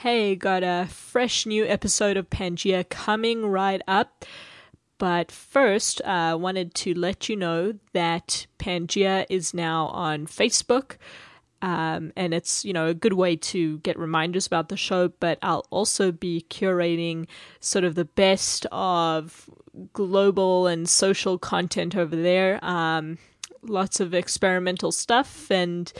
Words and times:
Hey, 0.00 0.36
got 0.36 0.62
a 0.62 0.88
fresh 0.90 1.46
new 1.46 1.64
episode 1.64 2.18
of 2.18 2.28
Pangea 2.28 2.86
coming 2.86 3.46
right 3.46 3.80
up. 3.88 4.26
But 4.98 5.32
first, 5.32 6.02
I 6.04 6.32
uh, 6.32 6.36
wanted 6.36 6.74
to 6.74 6.92
let 6.92 7.30
you 7.30 7.36
know 7.36 7.72
that 7.94 8.46
Pangea 8.58 9.24
is 9.30 9.54
now 9.54 9.86
on 9.86 10.26
Facebook. 10.26 10.96
Um, 11.62 12.12
and 12.14 12.34
it's 12.34 12.62
you 12.62 12.74
know 12.74 12.88
a 12.88 12.94
good 12.94 13.14
way 13.14 13.36
to 13.36 13.78
get 13.78 13.98
reminders 13.98 14.46
about 14.46 14.68
the 14.68 14.76
show 14.76 15.08
but 15.08 15.38
i'll 15.40 15.66
also 15.70 16.12
be 16.12 16.44
curating 16.50 17.26
sort 17.60 17.82
of 17.82 17.94
the 17.94 18.04
best 18.04 18.66
of 18.70 19.48
global 19.94 20.66
and 20.66 20.86
social 20.86 21.38
content 21.38 21.96
over 21.96 22.14
there 22.14 22.62
um, 22.62 23.16
lots 23.62 24.00
of 24.00 24.12
experimental 24.12 24.92
stuff 24.92 25.50
and 25.50 25.94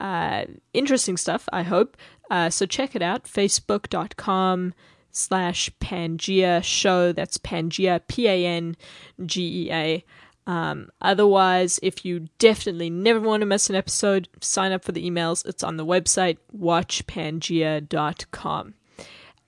uh, 0.00 0.44
interesting 0.74 1.16
stuff 1.16 1.48
i 1.50 1.62
hope 1.62 1.96
uh, 2.30 2.48
so 2.48 2.64
check 2.66 2.96
it 2.96 3.02
out 3.02 3.24
facebook.com 3.24 4.72
slash 5.12 5.70
pangea 5.80 6.62
show 6.62 7.12
that's 7.12 7.38
pangea 7.38 8.00
p-a-n-g-e-a 8.08 10.04
um, 10.46 10.90
otherwise, 11.00 11.80
if 11.80 12.04
you 12.04 12.28
definitely 12.38 12.90
never 12.90 13.20
want 13.20 13.42
to 13.42 13.46
miss 13.46 13.70
an 13.70 13.76
episode, 13.76 14.28
sign 14.40 14.72
up 14.72 14.84
for 14.84 14.90
the 14.90 15.08
emails. 15.08 15.46
It's 15.46 15.62
on 15.62 15.76
the 15.76 15.86
website, 15.86 16.38
watchpangea.com. 16.56 18.74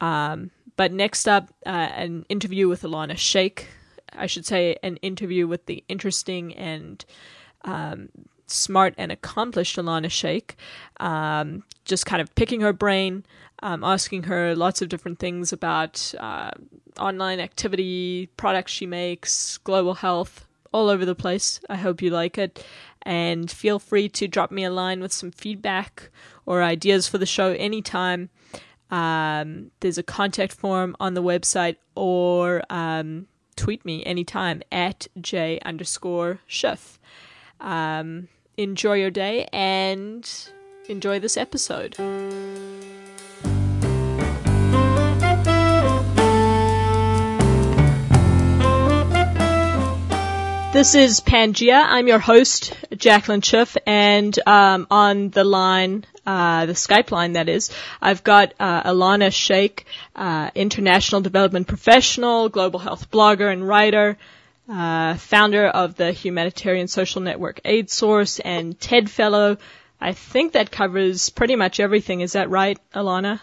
Um, 0.01 0.53
but 0.77 0.93
next 0.93 1.27
up, 1.27 1.53
uh, 1.67 1.71
an 1.71 2.25
interview 2.29 2.69
with 2.69 2.83
Alanna 2.83 3.19
Shaikh. 3.19 3.67
I 4.13 4.27
should 4.27 4.47
say, 4.47 4.77
an 4.83 4.99
interview 4.99 5.49
with 5.49 5.67
the 5.67 5.83
interesting 5.89 6.55
and 6.55 7.05
um, 7.65 8.11
smart 8.53 8.95
and 8.99 9.11
accomplished 9.11 9.77
Alanna 9.77 10.11
Shaikh. 10.11 10.57
Um, 11.01 11.65
just 11.85 12.07
kind 12.07 12.23
of 12.23 12.35
picking 12.35 12.61
her 12.61 12.73
brain, 12.73 13.25
um, 13.63 13.83
asking 13.83 14.25
her 14.25 14.55
lots 14.55 14.83
of 14.83 14.89
different 14.89 15.19
things 15.19 15.53
about 15.53 16.15
uh, 16.19 16.51
online 16.99 17.41
activity, 17.41 18.29
products 18.37 18.73
she 18.73 18.87
makes, 18.87 19.59
global 19.59 19.95
health, 19.95 20.47
all 20.73 20.89
over 20.89 21.05
the 21.05 21.15
place. 21.15 21.61
I 21.69 21.77
hope 21.77 22.03
you 22.03 22.11
like 22.11 22.39
it. 22.39 22.65
And 23.03 23.51
feel 23.51 23.79
free 23.79 24.09
to 24.11 24.29
drop 24.29 24.51
me 24.51 24.65
a 24.65 24.71
line 24.71 25.01
with 25.01 25.13
some 25.13 25.33
feedback 25.33 26.11
or 26.47 26.63
ideas 26.63 27.09
for 27.09 27.19
the 27.19 27.27
show 27.27 27.53
anytime. 27.53 28.31
Um, 28.91 29.71
there's 29.81 29.99
a 29.99 30.03
contact 30.03 30.53
form 30.53 30.95
on 31.01 31.15
the 31.15 31.23
website 31.23 31.77
or 31.95 32.63
um, 32.71 33.27
tweet 33.57 33.85
me 33.85 34.05
anytime 34.05 34.63
at 34.71 35.09
j 35.21 35.59
underscore 35.65 36.41
schiff. 36.47 36.99
Um, 37.61 38.29
enjoy 38.57 38.95
your 38.95 39.11
day 39.11 39.49
and 39.53 40.29
enjoy 40.89 41.19
this 41.21 41.37
episode. 41.37 41.97
This 50.73 50.95
is 50.95 51.21
Pangea. 51.21 51.85
I'm 51.87 52.09
your 52.09 52.19
host, 52.19 52.75
Jacqueline 52.97 53.43
Schiff, 53.43 53.77
and 53.87 54.37
um, 54.47 54.87
on 54.91 55.29
the 55.29 55.45
line, 55.45 56.07
uh, 56.27 56.65
the 56.65 56.73
Skype 56.73 57.11
line 57.11 57.35
that 57.35 57.51
is, 57.51 57.71
I've 58.01 58.25
got 58.25 58.55
uh, 58.59 58.83
Alanna 58.85 59.31
Shaikh, 59.31 59.85
uh, 60.17 60.51
international 60.55 61.21
development 61.21 61.69
professional, 61.69 62.49
global 62.49 62.81
health 62.81 63.11
blogger 63.11 63.53
and 63.53 63.69
writer, 63.69 64.17
uh, 64.73 65.15
founder 65.17 65.67
of 65.67 65.97
the 65.97 66.13
humanitarian 66.13 66.89
social 66.89 67.21
network 67.21 67.61
Aid 67.65 67.91
Source, 67.91 68.41
and 68.41 68.79
TED 68.79 69.11
Fellow. 69.11 69.59
I 70.01 70.13
think 70.13 70.53
that 70.53 70.71
covers 70.71 71.29
pretty 71.29 71.57
much 71.57 71.79
everything. 71.79 72.23
Is 72.23 72.33
that 72.33 72.51
right, 72.51 72.79
Alanna? 72.95 73.41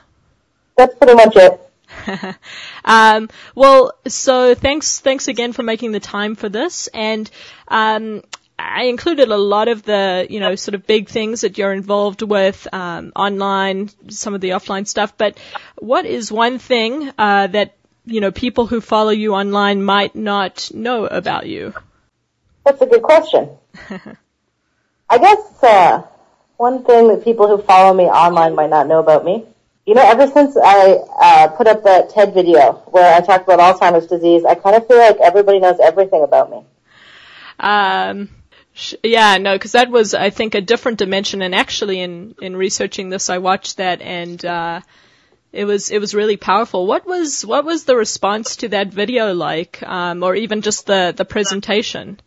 That's 0.75 0.95
pretty 0.95 1.15
much 1.15 1.35
it. 1.35 2.35
um, 2.85 3.29
well, 3.55 3.93
so 4.07 4.55
thanks, 4.55 4.99
thanks 4.99 5.27
again 5.27 5.53
for 5.53 5.63
making 5.63 5.91
the 5.91 5.99
time 5.99 6.35
for 6.35 6.49
this. 6.49 6.87
And, 6.87 7.29
um, 7.67 8.23
I 8.57 8.83
included 8.83 9.29
a 9.29 9.37
lot 9.37 9.69
of 9.69 9.83
the, 9.83 10.27
you 10.29 10.41
know, 10.41 10.55
sort 10.55 10.75
of 10.75 10.85
big 10.85 11.07
things 11.07 11.41
that 11.41 11.57
you're 11.57 11.71
involved 11.71 12.21
with, 12.21 12.67
um, 12.73 13.13
online, 13.15 13.89
some 14.09 14.33
of 14.33 14.41
the 14.41 14.49
offline 14.49 14.85
stuff. 14.85 15.17
But 15.17 15.37
what 15.77 16.05
is 16.05 16.29
one 16.29 16.59
thing, 16.59 17.09
uh, 17.17 17.47
that, 17.47 17.77
you 18.09 18.21
know, 18.21 18.31
people 18.31 18.67
who 18.67 18.81
follow 18.81 19.11
you 19.11 19.33
online 19.33 19.83
might 19.83 20.15
not 20.15 20.71
know 20.73 21.05
about 21.05 21.47
you? 21.47 21.73
That's 22.65 22.81
a 22.81 22.85
good 22.85 23.01
question. 23.01 23.49
I 25.09 25.17
guess, 25.17 25.63
uh, 25.63 26.03
one 26.57 26.83
thing 26.83 27.07
that 27.07 27.23
people 27.23 27.47
who 27.47 27.63
follow 27.63 27.93
me 27.93 28.03
online 28.03 28.55
might 28.55 28.69
not 28.69 28.87
know 28.87 28.99
about 28.99 29.25
me 29.25 29.45
you 29.89 29.95
know, 29.95 30.07
ever 30.07 30.27
since 30.27 30.55
I 30.55 30.99
uh, 31.19 31.47
put 31.47 31.65
up 31.65 31.83
that 31.85 32.11
TED 32.11 32.35
video 32.35 32.73
where 32.91 33.11
I 33.11 33.21
talked 33.21 33.49
about 33.49 33.59
Alzheimer's 33.59 34.05
disease, 34.05 34.45
I 34.45 34.53
kind 34.53 34.75
of 34.75 34.85
feel 34.87 34.99
like 34.99 35.17
everybody 35.19 35.57
knows 35.59 35.79
everything 35.81 36.21
about 36.21 36.51
me. 36.51 36.63
Um, 37.59 38.29
sh- 38.71 38.93
yeah, 39.01 39.39
no, 39.39 39.55
because 39.55 39.71
that 39.71 39.89
was, 39.89 40.13
I 40.13 40.29
think, 40.29 40.53
a 40.53 40.61
different 40.61 40.99
dimension. 40.99 41.41
And 41.41 41.55
actually, 41.55 42.01
in 42.01 42.35
in 42.39 42.55
researching 42.55 43.09
this, 43.09 43.31
I 43.31 43.39
watched 43.39 43.77
that, 43.77 44.03
and 44.03 44.45
uh, 44.45 44.81
it 45.51 45.65
was 45.65 45.89
it 45.89 45.99
was 45.99 46.13
really 46.13 46.37
powerful. 46.37 46.85
What 46.85 47.05
was 47.05 47.45
what 47.45 47.65
was 47.65 47.83
the 47.83 47.95
response 47.95 48.57
to 48.57 48.69
that 48.69 48.87
video 48.93 49.33
like, 49.33 49.81
um, 49.83 50.23
or 50.23 50.35
even 50.35 50.61
just 50.61 50.85
the 50.85 51.13
the 51.15 51.25
presentation? 51.25 52.19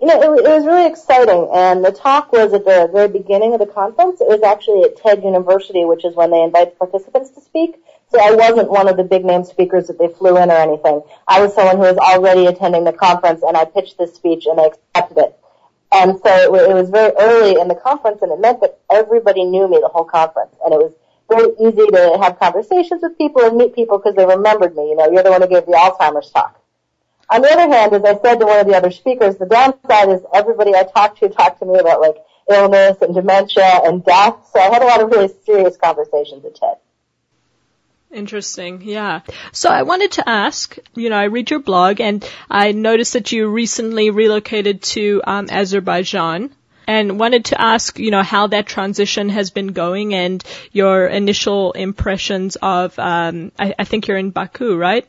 you 0.00 0.06
know, 0.06 0.34
it, 0.34 0.46
it 0.46 0.48
was 0.48 0.64
really 0.64 0.86
exciting. 0.86 1.50
And 1.52 1.84
the 1.84 1.92
talk 1.92 2.32
was 2.32 2.54
at 2.54 2.64
the 2.64 2.88
very 2.90 3.08
beginning 3.08 3.52
of 3.52 3.60
the 3.60 3.66
conference. 3.66 4.20
It 4.20 4.28
was 4.28 4.42
actually 4.42 4.84
at 4.84 4.96
TED 4.96 5.22
University, 5.22 5.84
which 5.84 6.04
is 6.04 6.14
when 6.14 6.30
they 6.30 6.42
invite 6.42 6.78
participants 6.78 7.30
to 7.30 7.40
speak. 7.42 7.76
So 8.10 8.18
I 8.18 8.34
wasn't 8.34 8.70
one 8.70 8.88
of 8.88 8.96
the 8.96 9.04
big 9.04 9.24
name 9.24 9.44
speakers 9.44 9.86
that 9.86 9.98
they 9.98 10.08
flew 10.08 10.36
in 10.38 10.50
or 10.50 10.56
anything. 10.56 11.02
I 11.28 11.42
was 11.42 11.54
someone 11.54 11.76
who 11.76 11.82
was 11.82 11.98
already 11.98 12.46
attending 12.46 12.84
the 12.84 12.92
conference 12.92 13.42
and 13.46 13.56
I 13.56 13.66
pitched 13.66 13.98
this 13.98 14.14
speech 14.14 14.46
and 14.46 14.58
they 14.58 14.70
accepted 14.72 15.18
it. 15.18 15.38
And 15.92 16.18
so 16.24 16.54
it, 16.54 16.70
it 16.70 16.74
was 16.74 16.88
very 16.88 17.12
early 17.18 17.60
in 17.60 17.68
the 17.68 17.74
conference 17.74 18.22
and 18.22 18.32
it 18.32 18.40
meant 18.40 18.62
that 18.62 18.78
everybody 18.90 19.44
knew 19.44 19.68
me 19.68 19.78
the 19.80 19.88
whole 19.88 20.04
conference. 20.04 20.54
And 20.64 20.72
it 20.72 20.78
was 20.78 20.92
very 21.30 21.50
easy 21.58 21.86
to 21.86 22.18
have 22.20 22.38
conversations 22.38 23.00
with 23.02 23.16
people 23.16 23.42
and 23.42 23.56
meet 23.56 23.74
people 23.74 23.98
because 23.98 24.14
they 24.16 24.26
remembered 24.26 24.76
me. 24.76 24.90
You 24.90 24.96
know, 24.96 25.10
you're 25.10 25.22
the 25.22 25.30
one 25.30 25.40
who 25.40 25.48
gave 25.48 25.66
the 25.66 25.72
Alzheimer's 25.72 26.30
talk. 26.30 26.60
On 27.30 27.40
the 27.40 27.52
other 27.52 27.72
hand, 27.72 27.92
as 27.94 28.02
I 28.04 28.20
said 28.20 28.40
to 28.40 28.46
one 28.46 28.58
of 28.58 28.66
the 28.66 28.76
other 28.76 28.90
speakers, 28.90 29.36
the 29.36 29.46
downside 29.46 30.08
is 30.08 30.20
everybody 30.34 30.74
I 30.74 30.82
talked 30.82 31.20
to 31.20 31.28
talked 31.28 31.60
to 31.60 31.66
me 31.66 31.78
about 31.78 32.00
like 32.00 32.16
illness 32.50 32.96
and 33.00 33.14
dementia 33.14 33.80
and 33.84 34.04
death. 34.04 34.50
So 34.52 34.58
I 34.60 34.68
had 34.72 34.82
a 34.82 34.86
lot 34.86 35.00
of 35.00 35.10
really 35.10 35.32
serious 35.46 35.76
conversations 35.76 36.44
at 36.44 36.56
TED. 36.56 36.76
Interesting, 38.12 38.82
yeah. 38.82 39.20
So 39.52 39.70
I 39.70 39.84
wanted 39.84 40.12
to 40.12 40.28
ask, 40.28 40.76
you 40.96 41.10
know, 41.10 41.16
I 41.16 41.24
read 41.24 41.50
your 41.50 41.60
blog 41.60 42.00
and 42.00 42.28
I 42.50 42.72
noticed 42.72 43.12
that 43.12 43.30
you 43.30 43.46
recently 43.48 44.10
relocated 44.10 44.82
to 44.82 45.22
um, 45.24 45.46
Azerbaijan 45.48 46.50
and 46.86 47.18
wanted 47.18 47.46
to 47.46 47.60
ask, 47.60 47.98
you 47.98 48.10
know, 48.10 48.22
how 48.22 48.48
that 48.48 48.66
transition 48.66 49.28
has 49.28 49.50
been 49.50 49.68
going 49.68 50.14
and 50.14 50.42
your 50.72 51.06
initial 51.06 51.72
impressions 51.72 52.56
of, 52.56 52.98
um, 52.98 53.52
I, 53.58 53.74
I 53.78 53.84
think 53.84 54.08
you're 54.08 54.16
in 54.16 54.30
Baku, 54.30 54.76
right? 54.76 55.06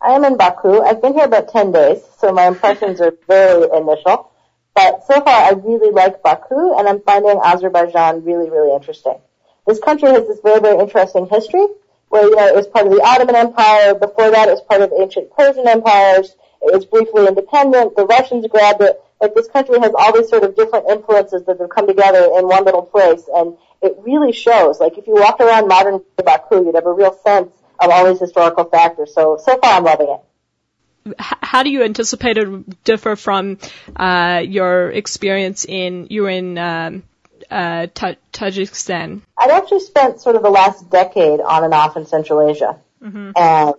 I 0.00 0.12
am 0.12 0.24
in 0.24 0.36
Baku. 0.36 0.80
I've 0.80 1.00
been 1.00 1.14
here 1.14 1.24
about 1.24 1.48
10 1.48 1.72
days, 1.72 2.02
so 2.18 2.32
my 2.32 2.46
impressions 2.48 3.00
are 3.00 3.14
very 3.28 3.68
initial. 3.76 4.32
But 4.74 5.04
so 5.06 5.20
far, 5.20 5.42
I 5.44 5.50
really 5.50 5.92
like 5.92 6.22
Baku, 6.22 6.78
and 6.78 6.88
I'm 6.88 7.00
finding 7.02 7.38
Azerbaijan 7.42 8.24
really, 8.24 8.50
really 8.50 8.74
interesting. 8.74 9.18
This 9.66 9.78
country 9.78 10.10
has 10.10 10.26
this 10.26 10.40
very, 10.42 10.60
very 10.60 10.78
interesting 10.80 11.26
history, 11.26 11.66
where, 12.08 12.24
you 12.24 12.34
know, 12.34 12.46
it 12.46 12.54
was 12.54 12.66
part 12.66 12.86
of 12.86 12.92
the 12.92 13.02
Ottoman 13.02 13.36
Empire. 13.36 13.94
Before 13.94 14.30
that, 14.30 14.48
it 14.48 14.52
was 14.52 14.62
part 14.62 14.82
of 14.82 14.92
ancient 14.98 15.30
Persian 15.36 15.68
empires. 15.68 16.34
It 16.62 16.74
was 16.74 16.84
briefly 16.84 17.26
independent. 17.26 17.96
The 17.96 18.06
Russians 18.06 18.46
grabbed 18.48 18.82
it. 18.82 19.02
Like, 19.22 19.34
this 19.34 19.48
country 19.48 19.78
has 19.78 19.92
all 19.96 20.12
these 20.12 20.28
sort 20.28 20.42
of 20.42 20.56
different 20.56 20.90
influences 20.90 21.44
that 21.46 21.60
have 21.60 21.70
come 21.70 21.86
together 21.86 22.24
in 22.36 22.48
one 22.48 22.64
little 22.64 22.82
place, 22.82 23.22
and 23.32 23.56
it 23.80 23.94
really 24.00 24.32
shows. 24.32 24.80
Like, 24.80 24.98
if 24.98 25.06
you 25.06 25.14
walked 25.14 25.40
around 25.40 25.68
modern 25.68 26.00
Baku, 26.16 26.66
you'd 26.66 26.74
have 26.74 26.86
a 26.86 26.92
real 26.92 27.16
sense 27.24 27.52
of 27.78 27.90
all 27.90 28.06
these 28.10 28.18
historical 28.18 28.64
factors. 28.64 29.14
So, 29.14 29.38
so 29.42 29.58
far 29.58 29.74
I'm 29.74 29.84
loving 29.84 30.08
it. 30.08 31.14
How 31.18 31.62
do 31.62 31.70
you 31.70 31.82
anticipate 31.82 32.36
it 32.36 32.84
differ 32.84 33.16
from 33.16 33.58
uh, 33.96 34.42
your 34.44 34.90
experience 34.90 35.64
in 35.64 36.08
you 36.10 36.22
were 36.22 36.30
in 36.30 36.58
um, 36.58 37.02
uh, 37.50 37.86
Tajikistan? 38.32 39.22
I've 39.36 39.50
actually 39.50 39.80
spent 39.80 40.20
sort 40.20 40.36
of 40.36 40.42
the 40.42 40.50
last 40.50 40.90
decade 40.90 41.40
on 41.40 41.64
and 41.64 41.74
off 41.74 41.96
in 41.96 42.06
Central 42.06 42.48
Asia, 42.48 42.78
mm-hmm. 43.02 43.32
and 43.36 43.74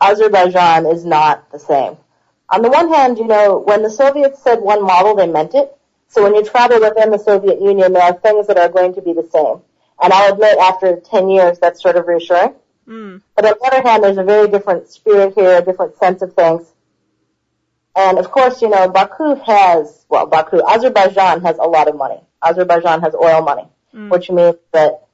Azerbaijan 0.00 0.86
is 0.86 1.04
not 1.04 1.50
the 1.50 1.58
same. 1.58 1.96
On 2.50 2.62
the 2.62 2.70
one 2.70 2.92
hand, 2.92 3.18
you 3.18 3.26
know, 3.26 3.58
when 3.58 3.82
the 3.82 3.90
Soviets 3.90 4.42
said 4.42 4.60
one 4.60 4.82
model, 4.82 5.16
they 5.16 5.26
meant 5.26 5.54
it. 5.54 5.76
So 6.08 6.22
when 6.22 6.34
you 6.34 6.44
travel 6.44 6.80
within 6.80 7.10
the 7.10 7.18
Soviet 7.18 7.60
Union, 7.60 7.92
there 7.92 8.02
are 8.02 8.14
things 8.14 8.46
that 8.46 8.58
are 8.58 8.68
going 8.68 8.94
to 8.94 9.02
be 9.02 9.12
the 9.12 9.28
same. 9.32 9.60
And 10.00 10.12
I'll 10.12 10.32
admit, 10.32 10.58
after 10.58 11.00
10 11.00 11.28
years, 11.28 11.58
that's 11.58 11.82
sort 11.82 11.96
of 11.96 12.06
reassuring. 12.06 12.54
Mm. 12.86 13.22
But 13.34 13.44
on 13.46 13.54
the 13.58 13.66
other 13.66 13.88
hand, 13.88 14.04
there's 14.04 14.18
a 14.18 14.22
very 14.22 14.48
different 14.48 14.88
spirit 14.88 15.34
here, 15.34 15.58
a 15.58 15.62
different 15.62 15.96
sense 15.98 16.22
of 16.22 16.34
things. 16.34 16.72
And 17.96 18.18
of 18.18 18.30
course, 18.30 18.62
you 18.62 18.68
know, 18.68 18.88
Baku 18.88 19.34
has, 19.36 20.04
well, 20.08 20.26
Baku, 20.26 20.60
Azerbaijan 20.62 21.40
has 21.42 21.56
a 21.58 21.64
lot 21.66 21.88
of 21.88 21.96
money. 21.96 22.20
Azerbaijan 22.42 23.00
has 23.00 23.14
oil 23.14 23.42
money, 23.42 23.66
mm. 23.94 24.10
which 24.10 24.30
means 24.30 24.56
that 24.72 25.06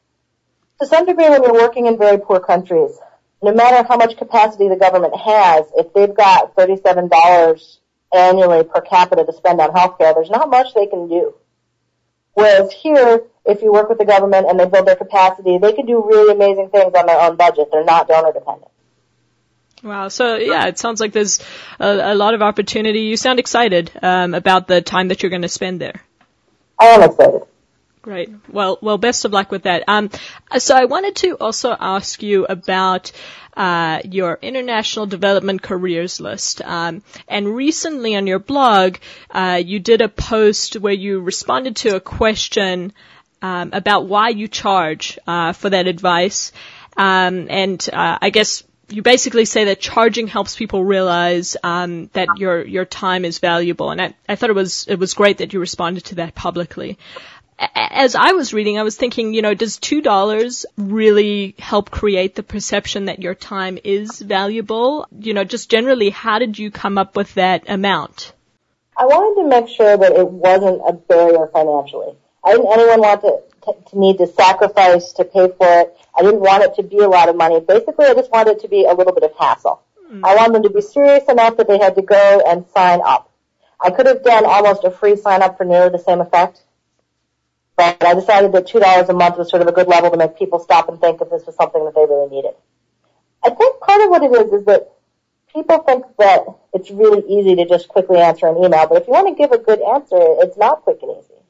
To 0.82 0.88
some 0.88 1.06
degree, 1.06 1.28
when 1.28 1.44
you're 1.44 1.52
working 1.52 1.86
in 1.86 1.96
very 1.96 2.18
poor 2.18 2.40
countries, 2.40 2.98
no 3.42 3.52
matter 3.52 3.86
how 3.86 3.96
much 3.96 4.16
capacity 4.16 4.68
the 4.68 4.76
government 4.76 5.14
has, 5.16 5.66
if 5.76 5.92
they've 5.92 6.14
got 6.14 6.54
$37 6.54 7.78
annually 8.14 8.64
per 8.64 8.80
capita 8.80 9.24
to 9.24 9.32
spend 9.32 9.60
on 9.60 9.70
healthcare, 9.70 10.14
there's 10.14 10.30
not 10.30 10.48
much 10.48 10.74
they 10.74 10.86
can 10.86 11.08
do. 11.08 11.34
Whereas 12.34 12.72
here, 12.72 13.22
if 13.44 13.62
you 13.62 13.72
work 13.72 13.88
with 13.88 13.98
the 13.98 14.04
government 14.04 14.46
and 14.48 14.58
they 14.58 14.66
build 14.66 14.86
their 14.86 14.96
capacity, 14.96 15.58
they 15.58 15.72
can 15.72 15.86
do 15.86 16.02
really 16.06 16.32
amazing 16.32 16.70
things 16.70 16.94
on 16.94 17.06
their 17.06 17.20
own 17.20 17.36
budget. 17.36 17.68
They're 17.70 17.84
not 17.84 18.08
donor 18.08 18.32
dependent. 18.32 18.70
Wow. 19.82 20.08
So 20.08 20.36
yeah, 20.36 20.66
it 20.68 20.78
sounds 20.78 21.00
like 21.00 21.12
there's 21.12 21.40
a, 21.80 22.12
a 22.12 22.14
lot 22.14 22.34
of 22.34 22.42
opportunity. 22.42 23.00
You 23.00 23.16
sound 23.16 23.40
excited 23.40 23.90
um, 24.00 24.32
about 24.34 24.68
the 24.68 24.80
time 24.80 25.08
that 25.08 25.22
you're 25.22 25.30
going 25.30 25.42
to 25.42 25.48
spend 25.48 25.80
there. 25.80 26.00
I 26.78 26.86
am 26.86 27.02
excited. 27.02 27.42
Great. 28.02 28.30
Well, 28.48 28.78
well, 28.82 28.98
best 28.98 29.24
of 29.24 29.32
luck 29.32 29.52
with 29.52 29.62
that. 29.62 29.84
Um, 29.86 30.10
so 30.58 30.74
I 30.74 30.86
wanted 30.86 31.14
to 31.16 31.36
also 31.36 31.74
ask 31.78 32.20
you 32.20 32.44
about 32.46 33.12
uh, 33.56 34.00
your 34.04 34.40
international 34.42 35.06
development 35.06 35.62
careers 35.62 36.20
list. 36.20 36.62
Um, 36.62 37.04
and 37.28 37.54
recently 37.54 38.16
on 38.16 38.26
your 38.26 38.40
blog, 38.40 38.96
uh, 39.30 39.62
you 39.64 39.78
did 39.78 40.00
a 40.00 40.08
post 40.08 40.74
where 40.74 40.92
you 40.92 41.20
responded 41.20 41.76
to 41.76 41.94
a 41.94 42.00
question 42.00 42.92
um, 43.40 43.70
about 43.72 44.06
why 44.06 44.30
you 44.30 44.48
charge 44.48 45.16
uh, 45.28 45.52
for 45.52 45.70
that 45.70 45.86
advice. 45.86 46.50
Um, 46.96 47.46
and 47.50 47.88
uh, 47.92 48.18
I 48.20 48.30
guess 48.30 48.64
you 48.88 49.02
basically 49.02 49.44
say 49.44 49.66
that 49.66 49.80
charging 49.80 50.26
helps 50.26 50.56
people 50.56 50.84
realize 50.84 51.56
um, 51.62 52.10
that 52.12 52.28
your 52.36 52.64
your 52.64 52.84
time 52.84 53.24
is 53.24 53.38
valuable, 53.38 53.90
and 53.90 54.02
I, 54.02 54.14
I 54.28 54.36
thought 54.36 54.50
it 54.50 54.56
was 54.56 54.86
it 54.86 54.98
was 54.98 55.14
great 55.14 55.38
that 55.38 55.52
you 55.52 55.60
responded 55.60 56.04
to 56.06 56.16
that 56.16 56.34
publicly. 56.34 56.98
As 57.74 58.16
I 58.16 58.32
was 58.32 58.52
reading, 58.52 58.78
I 58.78 58.82
was 58.82 58.96
thinking, 58.96 59.34
you 59.34 59.42
know, 59.42 59.54
does 59.54 59.78
two 59.78 60.02
dollars 60.02 60.66
really 60.76 61.54
help 61.58 61.90
create 61.90 62.34
the 62.34 62.42
perception 62.42 63.04
that 63.04 63.20
your 63.20 63.36
time 63.36 63.78
is 63.84 64.20
valuable? 64.20 65.06
You 65.16 65.32
know, 65.32 65.44
just 65.44 65.70
generally, 65.70 66.10
how 66.10 66.40
did 66.40 66.58
you 66.58 66.72
come 66.72 66.98
up 66.98 67.14
with 67.14 67.34
that 67.34 67.68
amount? 67.68 68.32
I 68.96 69.06
wanted 69.06 69.42
to 69.42 69.48
make 69.48 69.68
sure 69.68 69.96
that 69.96 70.12
it 70.12 70.28
wasn't 70.28 70.82
a 70.86 70.92
barrier 70.92 71.48
financially. 71.52 72.16
I 72.44 72.52
didn't 72.52 72.72
anyone 72.72 73.00
want 73.00 73.20
to, 73.22 73.38
to, 73.66 73.90
to 73.90 73.98
need 73.98 74.18
to 74.18 74.26
sacrifice 74.26 75.12
to 75.12 75.24
pay 75.24 75.48
for 75.48 75.80
it. 75.80 75.96
I 76.18 76.22
didn't 76.22 76.40
want 76.40 76.64
it 76.64 76.74
to 76.76 76.82
be 76.82 76.98
a 76.98 77.08
lot 77.08 77.28
of 77.28 77.36
money. 77.36 77.60
Basically, 77.60 78.06
I 78.06 78.14
just 78.14 78.32
wanted 78.32 78.56
it 78.56 78.60
to 78.62 78.68
be 78.68 78.84
a 78.84 78.92
little 78.92 79.14
bit 79.14 79.22
of 79.22 79.32
hassle. 79.38 79.82
Mm-hmm. 80.04 80.24
I 80.24 80.34
wanted 80.34 80.54
them 80.56 80.62
to 80.64 80.70
be 80.70 80.82
serious 80.82 81.24
enough 81.28 81.56
that 81.58 81.68
they 81.68 81.78
had 81.78 81.94
to 81.94 82.02
go 82.02 82.42
and 82.44 82.66
sign 82.74 83.00
up. 83.04 83.30
I 83.80 83.90
could 83.90 84.06
have 84.06 84.24
done 84.24 84.44
almost 84.44 84.84
a 84.84 84.90
free 84.90 85.16
sign 85.16 85.42
up 85.42 85.56
for 85.56 85.64
nearly 85.64 85.90
the 85.90 85.98
same 85.98 86.20
effect, 86.20 86.60
but 87.76 88.02
I 88.02 88.14
decided 88.14 88.52
that 88.52 88.66
$2 88.66 89.08
a 89.08 89.12
month 89.12 89.38
was 89.38 89.50
sort 89.50 89.62
of 89.62 89.68
a 89.68 89.72
good 89.72 89.88
level 89.88 90.10
to 90.10 90.16
make 90.16 90.38
people 90.38 90.58
stop 90.58 90.88
and 90.88 91.00
think 91.00 91.20
if 91.20 91.30
this 91.30 91.46
was 91.46 91.56
something 91.56 91.84
that 91.84 91.94
they 91.94 92.04
really 92.04 92.30
needed. 92.30 92.54
I 93.44 93.50
think 93.50 93.80
part 93.80 94.02
of 94.02 94.10
what 94.10 94.22
it 94.22 94.32
is 94.32 94.52
is 94.52 94.64
that 94.66 94.92
people 95.52 95.78
think 95.78 96.04
that 96.18 96.44
it's 96.72 96.90
really 96.90 97.22
easy 97.28 97.56
to 97.56 97.66
just 97.66 97.88
quickly 97.88 98.18
answer 98.18 98.46
an 98.46 98.56
email, 98.56 98.86
but 98.86 99.02
if 99.02 99.06
you 99.06 99.12
want 99.12 99.28
to 99.28 99.34
give 99.34 99.52
a 99.52 99.58
good 99.58 99.80
answer, 99.80 100.16
it's 100.16 100.56
not 100.56 100.82
quick 100.82 100.98
and 101.02 101.18
easy. 101.18 101.41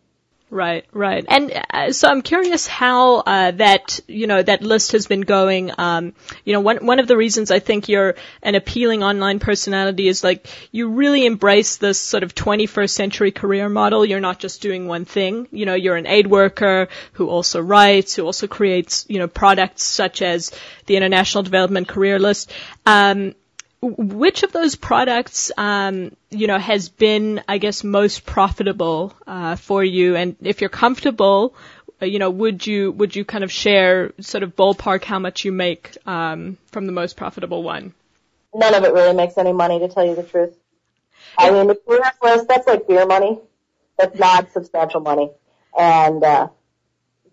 Right, 0.53 0.85
right. 0.93 1.25
And 1.27 1.51
uh, 1.71 1.93
so 1.93 2.09
I'm 2.09 2.21
curious 2.21 2.67
how 2.67 3.21
uh, 3.21 3.53
that 3.53 4.01
you 4.07 4.27
know 4.27 4.43
that 4.43 4.63
list 4.63 4.93
has 4.93 5.07
been 5.07 5.23
going. 5.23 5.73
Um, 5.79 6.13
you 6.45 6.53
know, 6.53 6.61
one 6.61 6.85
one 6.85 6.99
of 6.99 7.09
the 7.09 7.17
reasons 7.17 7.51
I 7.51 7.59
think 7.59 7.89
you're 7.89 8.17
an 8.43 8.55
appealing 8.55 9.03
online 9.03 9.39
personality 9.39 10.09
is 10.09 10.23
like 10.23 10.47
you 10.71 10.91
really 10.91 11.25
embrace 11.25 11.79
this 11.79 11.99
sort 11.99 12.23
of 12.23 12.35
21st 12.35 12.91
century 12.91 13.33
career 13.33 13.71
model. 13.71 14.05
You're 14.05 14.21
not 14.21 14.41
just 14.41 14.61
doing 14.61 14.87
one 14.87 15.07
thing. 15.07 15.49
You 15.53 15.65
know, 15.65 15.75
you're 15.75 15.97
an 15.97 16.07
aid 16.07 16.27
worker 16.27 16.89
who 17.15 17.31
also 17.31 17.59
writes, 17.59 18.15
who 18.15 18.27
also 18.27 18.47
creates 18.47 19.07
you 19.09 19.21
know 19.21 19.29
products 19.29 19.85
such 19.85 20.21
as 20.21 20.53
the 20.85 20.97
International 20.97 21.43
Development 21.43 21.89
Career 21.89 22.19
List. 22.19 22.53
Um, 22.85 23.35
which 23.83 24.45
of 24.45 24.53
those 24.53 24.77
products, 24.77 25.51
um, 25.59 26.17
you 26.31 26.47
know, 26.47 26.59
has 26.59 26.89
been, 26.89 27.43
I 27.49 27.59
guess, 27.59 27.83
most 27.83 28.25
profitable 28.25 29.13
uh, 29.27 29.57
for 29.57 29.83
you? 29.83 30.15
And 30.15 30.37
if 30.41 30.61
you're 30.61 30.71
comfortable, 30.71 31.55
uh, 32.01 32.07
you 32.07 32.21
know, 32.21 32.31
would 32.31 32.65
you 32.67 32.93
would 32.93 33.15
you 33.17 33.25
kind 33.25 33.43
of 33.43 33.51
share 33.51 34.13
sort 34.21 34.45
of 34.45 34.55
ballpark 34.55 35.03
how 35.03 35.19
much 35.19 35.45
you 35.45 35.51
make 35.51 35.97
um, 36.07 36.59
from 36.71 36.87
the 36.87 36.93
most 36.93 37.17
profitable 37.17 37.63
one? 37.63 37.93
None 38.55 38.75
of 38.75 38.85
it 38.85 38.93
really 38.93 39.15
makes 39.15 39.37
any 39.37 39.53
money, 39.53 39.81
to 39.81 39.89
tell 39.89 40.07
you 40.07 40.15
the 40.15 40.23
truth. 40.23 40.57
I 41.37 41.51
mean, 41.51 41.67
the 41.67 41.75
career 41.75 42.03
list 42.23 42.47
that's 42.49 42.67
like 42.67 42.87
beer 42.87 43.07
money. 43.07 43.39
That's 43.99 44.19
not 44.19 44.53
substantial 44.53 45.01
money, 45.01 45.31
and 45.79 46.23
uh, 46.23 46.49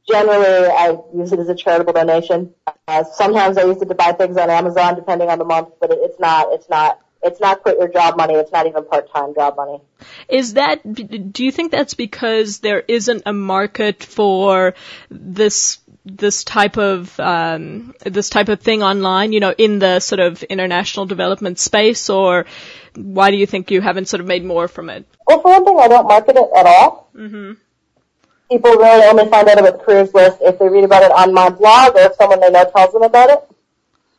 generally 0.10 0.68
I 0.68 0.98
use 1.14 1.32
it 1.32 1.40
as 1.40 1.50
a 1.50 1.56
charitable 1.56 1.94
donation. 1.94 2.54
Uh, 2.88 3.04
sometimes 3.04 3.58
I 3.58 3.64
use 3.64 3.82
it 3.82 3.88
to 3.88 3.96
buy 3.96 4.14
things 4.14 4.38
on 4.38 4.50
Amazon, 4.50 4.96
depending 4.96 5.30
on 5.30 5.40
the 5.40 5.46
month, 5.46 5.70
but 5.80 5.92
it, 5.92 6.00
it's 6.02 6.20
not, 6.20 6.48
it's 6.52 6.70
not, 6.70 7.00
it's 7.22 7.40
not 7.40 7.62
quit 7.62 7.78
your 7.78 7.90
job 7.90 8.18
money. 8.18 8.34
It's 8.34 8.52
not 8.52 8.66
even 8.66 8.86
part-time 8.86 9.34
job 9.36 9.58
money. 9.58 9.82
Is 10.30 10.54
that, 10.54 10.82
do 10.84 11.44
you 11.44 11.52
think 11.52 11.72
that's 11.72 11.94
because 11.94 12.60
there 12.60 12.84
isn't 12.88 13.24
a 13.26 13.34
market 13.34 14.04
for 14.04 14.74
this, 15.10 15.80
this 16.06 16.44
type 16.44 16.78
of, 16.78 17.20
um, 17.20 17.94
this 18.06 18.30
type 18.30 18.50
of 18.50 18.62
thing 18.62 18.84
online, 18.84 19.34
you 19.34 19.42
know, 19.42 19.54
in 19.58 19.80
the 19.80 20.00
sort 20.00 20.20
of 20.20 20.44
international 20.44 21.06
development 21.06 21.60
space, 21.60 22.10
or 22.10 22.46
why 22.96 23.32
do 23.32 23.38
you 23.38 23.46
think 23.46 23.70
you 23.70 23.82
haven't 23.82 24.08
sort 24.08 24.22
of 24.22 24.28
made 24.28 24.46
more 24.46 24.68
from 24.68 24.90
it? 24.90 25.06
Well, 25.28 25.42
for 25.42 25.52
one 25.52 25.66
thing, 25.66 25.78
I 25.80 25.88
don't 25.90 26.08
market 26.08 26.38
it 26.38 26.50
at 26.56 26.66
all. 26.66 27.12
Mm-hmm 27.16 27.54
people 28.50 28.72
really 28.72 29.06
only 29.06 29.30
find 29.30 29.48
out 29.48 29.60
about 29.60 29.78
the 29.78 29.84
careers 29.84 30.14
list 30.14 30.40
if 30.42 30.58
they 30.58 30.68
read 30.68 30.84
about 30.84 31.04
it 31.04 31.12
on 31.12 31.34
my 31.34 31.50
blog 31.50 31.96
or 31.96 32.02
if 32.02 32.16
someone 32.16 32.40
they 32.40 32.50
know 32.50 32.70
tells 32.76 32.94
them 32.94 33.04
about 33.04 33.30
it. 33.30 33.40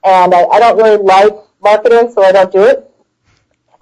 And 0.04 0.34
I, 0.34 0.44
I 0.44 0.60
don't 0.60 0.76
really 0.76 1.02
like 1.02 1.34
marketing, 1.62 2.10
so 2.12 2.22
I 2.22 2.32
don't 2.32 2.52
do 2.52 2.62
it. 2.62 2.86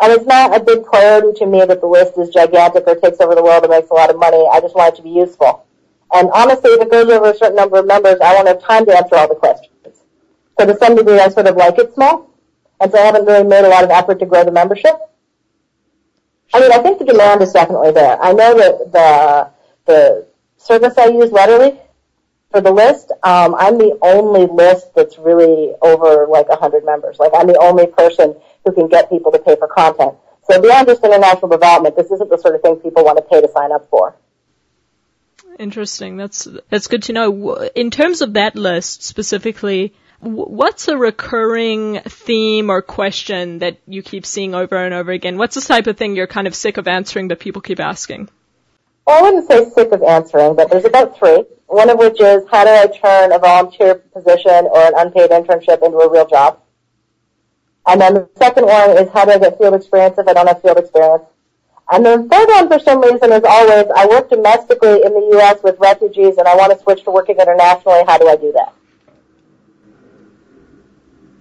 And 0.01 0.13
it's 0.13 0.27
not 0.27 0.57
a 0.57 0.63
big 0.63 0.85
priority 0.85 1.39
to 1.41 1.47
me 1.47 1.65
that 1.65 1.81
the 1.81 1.87
list 1.87 2.17
is 2.19 2.31
gigantic 2.31 2.85
or 2.87 2.95
takes 2.95 3.21
over 3.21 3.35
the 3.35 3.43
world 3.43 3.65
and 3.65 3.71
makes 3.71 3.91
a 3.91 3.95
lot 3.95 4.11
of 4.11 4.19
money. 4.19 4.47
I 4.51 4.61
just 4.61 4.75
want 4.75 4.95
it 4.95 4.97
to 4.99 5.03
be 5.03 5.11
useful. 5.11 5.67
And 6.15 6.31
honestly, 6.33 6.71
if 6.71 6.81
it 6.81 6.91
goes 6.91 7.09
over 7.11 7.31
a 7.31 7.37
certain 7.37 7.57
number 7.57 7.79
of 7.79 7.87
members, 7.87 8.19
I 8.21 8.35
won't 8.35 8.49
have 8.49 8.63
time 8.63 8.87
to 8.87 8.97
answer 8.97 9.17
all 9.17 9.29
the 9.29 9.35
questions. 9.35 9.75
So 10.59 10.67
to 10.67 10.77
some 10.77 10.97
degree, 10.97 11.19
I 11.19 11.29
sort 11.29 11.47
of 11.47 11.57
like 11.57 11.79
it 11.79 11.93
small. 11.95 12.31
And 12.81 12.91
so 12.91 12.99
I 12.99 13.03
haven't 13.07 13.27
really 13.27 13.47
made 13.47 13.65
a 13.65 13.69
lot 13.69 13.85
of 13.85 13.91
effort 13.91 14.19
to 14.21 14.27
grow 14.27 14.45
the 14.45 14.53
membership. 14.53 14.95
I 16.55 16.61
mean, 16.61 16.73
I 16.73 16.79
think 16.79 16.99
the 16.99 17.05
demand 17.05 17.43
is 17.43 17.53
definitely 17.53 17.91
there. 17.91 18.21
I 18.23 18.33
know 18.33 18.57
that 18.57 18.93
the, 18.93 19.51
the 19.85 20.27
service 20.59 20.99
I 20.99 21.07
use 21.07 21.31
Letterly 21.31 21.79
for 22.51 22.61
the 22.61 22.73
list, 22.73 23.13
um, 23.23 23.55
I'm 23.55 23.79
the 23.79 23.99
only 24.03 24.47
list 24.47 24.95
that's 24.95 25.19
really 25.19 25.75
over 25.83 26.27
like 26.27 26.49
100 26.49 26.85
members. 26.85 27.19
Like 27.19 27.33
I'm 27.35 27.47
the 27.47 27.59
only 27.59 27.87
person 27.87 28.37
who 28.65 28.73
can 28.73 28.89
get 28.89 29.11
people 29.11 29.33
to 29.33 29.39
pay 29.39 29.57
for 29.57 29.69
content. 29.69 30.15
So 30.51 30.61
beyond 30.61 30.89
just 30.89 31.05
international 31.05 31.49
development, 31.49 31.97
this 31.97 32.11
isn't 32.11 32.31
the 32.31 32.39
sort 32.39 32.55
of 32.55 32.63
thing 32.63 32.77
people 32.77 33.05
want 33.05 33.19
to 33.19 33.23
pay 33.23 33.41
to 33.41 33.49
sign 33.49 33.71
up 33.71 33.89
for. 33.91 34.17
Interesting. 35.59 36.17
That's 36.17 36.49
that's 36.71 36.87
good 36.87 37.03
to 37.05 37.13
know. 37.13 37.69
In 37.75 37.91
terms 37.91 38.23
of 38.23 38.35
that 38.35 38.55
list 38.55 39.03
specifically, 39.03 39.93
what's 40.21 40.89
a 40.89 40.97
recurring 40.97 42.01
theme 42.01 42.71
or 42.71 42.81
question 42.81 43.59
that 43.59 43.79
you 43.87 44.03
keep 44.03 44.25
seeing 44.25 44.55
over 44.55 44.77
and 44.77 44.95
over 44.95 45.11
again? 45.11 45.37
What's 45.37 45.57
the 45.57 45.61
type 45.61 45.87
of 45.87 45.97
thing 45.97 46.17
you're 46.17 46.29
kind 46.29 46.47
of 46.47 46.55
sick 46.55 46.77
of 46.77 46.89
answering 46.89 47.29
that 47.29 47.41
people 47.41 47.61
keep 47.61 47.81
asking? 47.81 48.29
Well, 49.09 49.19
I 49.19 49.23
wouldn't 49.23 49.49
say 49.49 49.71
sick 49.71 49.91
of 49.93 50.03
answering, 50.03 50.55
but 50.55 50.69
there's 50.69 50.85
about 50.85 51.17
three. 51.17 51.43
One 51.67 51.89
of 51.89 51.99
which 51.99 52.21
is 52.21 52.45
how 52.51 52.65
do 52.65 52.71
I 52.71 52.87
turn 52.89 53.33
a 53.33 53.39
volunteer 53.39 53.95
position 53.95 54.69
or 54.71 54.81
an 54.81 54.93
unpaid 54.99 55.31
internship 55.31 55.83
into 55.83 55.97
a 55.97 56.11
real 56.11 56.27
job? 56.27 56.61
And 57.87 58.03
then 58.03 58.15
the 58.15 58.29
second 58.37 58.67
one 58.67 58.91
is 58.99 59.09
how 59.11 59.25
do 59.25 59.31
I 59.33 59.39
get 59.39 59.57
field 59.57 59.73
experience 59.73 60.19
if 60.19 60.29
I 60.29 60.35
don't 60.35 60.47
have 60.47 60.61
field 60.61 60.77
experience? 60.77 61.25
And 61.91 62.05
the 62.05 62.29
third 62.31 62.49
one, 62.49 62.69
for 62.69 62.79
some 62.79 63.01
reason, 63.01 63.33
is 63.33 63.45
always 63.49 63.87
I 63.97 64.07
work 64.09 64.29
domestically 64.29 65.03
in 65.03 65.15
the 65.15 65.29
U.S. 65.33 65.63
with 65.63 65.79
refugees 65.81 66.37
and 66.37 66.47
I 66.47 66.55
want 66.55 66.77
to 66.77 66.79
switch 66.79 67.03
to 67.05 67.11
working 67.11 67.37
internationally. 67.41 68.05
How 68.07 68.19
do 68.19 68.29
I 68.29 68.37
do 68.37 68.53
that? 68.53 68.75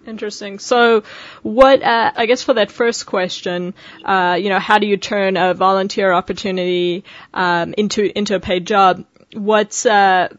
Interesting. 0.07 0.59
So, 0.59 1.03
what 1.43 1.83
uh, 1.83 2.11
I 2.15 2.27
guess 2.27 2.41
for 2.41 2.53
that 2.53 2.71
first 2.71 3.05
question, 3.05 3.73
uh, 4.05 4.37
you 4.39 4.49
know, 4.49 4.59
how 4.59 4.79
do 4.79 4.87
you 4.87 4.95
turn 4.95 5.35
a 5.35 5.53
volunteer 5.53 6.13
opportunity 6.13 7.03
um, 7.33 7.73
into 7.77 8.17
into 8.17 8.33
a 8.35 8.39
paid 8.39 8.65
job? 8.65 9.05
What's 9.33 9.85
uh, 9.85 10.29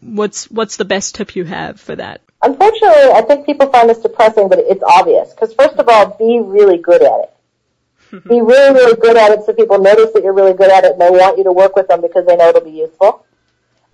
what's 0.00 0.50
what's 0.50 0.78
the 0.78 0.86
best 0.86 1.14
tip 1.14 1.36
you 1.36 1.44
have 1.44 1.78
for 1.78 1.94
that? 1.94 2.22
Unfortunately, 2.42 3.12
I 3.12 3.20
think 3.20 3.44
people 3.44 3.70
find 3.70 3.90
this 3.90 3.98
depressing, 3.98 4.48
but 4.48 4.60
it's 4.60 4.82
obvious. 4.82 5.34
Because 5.34 5.52
first 5.52 5.76
of 5.76 5.88
all, 5.88 6.16
be 6.18 6.40
really 6.42 6.78
good 6.78 7.02
at 7.02 7.20
it. 7.20 8.24
be 8.28 8.40
really, 8.40 8.72
really 8.72 8.96
good 8.96 9.16
at 9.16 9.32
it 9.32 9.44
so 9.44 9.52
people 9.52 9.78
notice 9.78 10.12
that 10.12 10.22
you're 10.22 10.32
really 10.32 10.54
good 10.54 10.70
at 10.70 10.84
it 10.84 10.92
and 10.92 11.00
they 11.00 11.10
want 11.10 11.36
you 11.36 11.44
to 11.44 11.52
work 11.52 11.74
with 11.76 11.88
them 11.88 12.00
because 12.00 12.24
they 12.24 12.36
know 12.36 12.48
it'll 12.48 12.60
be 12.62 12.70
useful. 12.70 13.26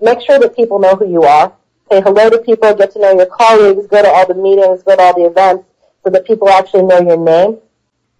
Make 0.00 0.20
sure 0.20 0.38
that 0.38 0.54
people 0.54 0.78
know 0.78 0.94
who 0.94 1.10
you 1.10 1.22
are 1.22 1.56
say 1.92 2.00
hello 2.00 2.30
to 2.30 2.38
people, 2.38 2.74
get 2.74 2.90
to 2.92 2.98
know 2.98 3.12
your 3.12 3.26
colleagues, 3.26 3.86
go 3.86 4.00
to 4.00 4.08
all 4.08 4.26
the 4.26 4.34
meetings, 4.34 4.82
go 4.82 4.96
to 4.96 5.02
all 5.02 5.14
the 5.14 5.26
events 5.26 5.64
so 6.02 6.10
that 6.10 6.26
people 6.26 6.48
actually 6.48 6.84
know 6.84 7.00
your 7.00 7.18
name 7.18 7.58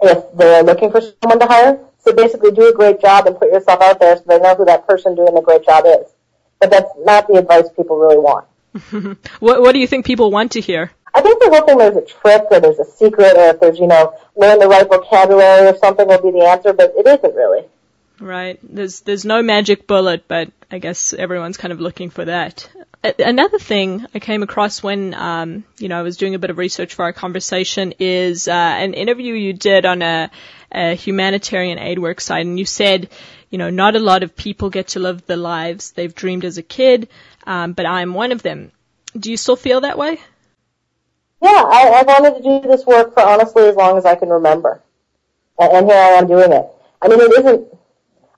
if 0.03 0.25
they're 0.37 0.63
looking 0.63 0.91
for 0.91 1.01
someone 1.01 1.41
to 1.41 1.47
hire. 1.47 1.79
So 2.01 2.13
basically 2.13 2.51
do 2.51 2.69
a 2.69 2.75
great 2.75 3.01
job 3.01 3.27
and 3.27 3.39
put 3.39 3.51
yourself 3.51 3.81
out 3.81 3.99
there 4.01 4.17
so 4.17 4.25
they 4.27 4.39
know 4.39 4.55
who 4.57 4.65
that 4.67 4.87
person 4.87 5.15
doing 5.15 5.35
the 5.35 5.41
great 5.41 5.65
job 5.65 5.85
is. 5.87 6.13
But 6.61 6.71
that's 6.71 6.91
not 6.99 7.29
the 7.29 7.35
advice 7.35 7.69
people 7.75 7.97
really 7.99 8.19
want. 8.19 8.47
what 9.41 9.63
What 9.63 9.73
do 9.73 9.79
you 9.79 9.87
think 9.87 10.05
people 10.05 10.31
want 10.31 10.53
to 10.53 10.61
hear? 10.61 10.91
I 11.15 11.21
think 11.21 11.41
they're 11.41 11.51
hoping 11.51 11.79
there's 11.79 11.97
a 11.97 12.03
trick 12.03 12.45
or 12.51 12.61
there's 12.61 12.79
a 12.79 12.85
secret 12.85 13.37
or 13.37 13.51
if 13.51 13.61
there's, 13.61 13.79
you 13.79 13.87
know, 13.87 14.15
learn 14.37 14.59
the 14.59 14.69
right 14.69 14.89
vocabulary 14.89 15.69
or 15.69 15.77
something 15.77 16.09
will 16.09 16.23
be 16.23 16.31
the 16.31 16.47
answer, 16.47 16.73
but 16.73 16.93
it 16.97 17.07
isn't 17.07 17.35
really. 17.35 17.65
Right. 18.23 18.61
There's 18.63 19.01
there's 19.01 19.25
no 19.25 19.43
magic 19.43 19.89
bullet, 19.89 20.29
but 20.29 20.53
I 20.71 20.79
guess 20.79 21.13
everyone's 21.13 21.57
kind 21.57 21.73
of 21.73 21.81
looking 21.81 22.09
for 22.09 22.25
that. 22.25 22.69
Another 23.19 23.59
thing 23.59 24.07
I 24.15 24.21
came 24.21 24.45
across 24.45 24.81
when, 24.81 25.13
um, 25.13 25.65
you 25.79 25.89
know, 25.89 25.99
I 25.99 26.03
was 26.03 26.17
doing 26.17 26.37
a 26.37 26.39
bit 26.39 26.51
of 26.51 26.57
research 26.57 26.95
for 26.95 27.03
our 27.03 27.13
conversation 27.13 27.95
is 27.99 28.47
uh, 28.47 28.53
an 28.53 28.95
interview 28.95 29.35
you 29.35 29.55
did 29.55 29.85
on 29.85 30.03
a, 30.03 30.31
a 30.71 30.95
humanitarian 30.95 31.81
aid 31.81 31.99
work 31.99 32.21
site, 32.21 32.47
and 32.47 32.61
you 32.61 32.65
said, 32.65 33.09
you 33.51 33.59
know, 33.59 33.71
not 33.71 33.97
a 33.97 33.99
lot 33.99 34.23
of 34.23 34.37
people 34.37 34.71
get 34.71 34.89
to 34.89 35.01
live 35.01 35.27
the 35.27 35.37
lives 35.37 35.91
they've 35.91 36.15
dreamed 36.15 36.45
as 36.45 36.59
a 36.59 36.63
kid, 36.63 37.09
um, 37.45 37.73
but 37.73 37.87
I'm 37.87 38.15
one 38.15 38.31
of 38.31 38.43
them. 38.43 38.71
Do 39.19 39.33
you 39.33 39.37
still 39.37 39.57
feel 39.57 39.81
that 39.81 39.99
way? 39.99 40.21
Yeah, 41.43 41.51
I, 41.51 41.89
I 41.89 42.03
wanted 42.05 42.37
to 42.37 42.43
do 42.45 42.69
this 42.69 42.87
work 42.87 43.15
for 43.15 43.25
honestly 43.25 43.65
as 43.65 43.75
long 43.75 43.99
as 43.99 44.07
I 44.07 44.15
can 44.15 44.29
remember, 44.29 44.81
and, 45.59 45.73
and 45.73 45.87
here 45.87 45.99
I 45.99 46.11
am 46.11 46.29
doing 46.29 46.53
it. 46.53 46.67
I 47.03 47.09
mean, 47.09 47.21
it 47.21 47.41
isn't. 47.41 47.79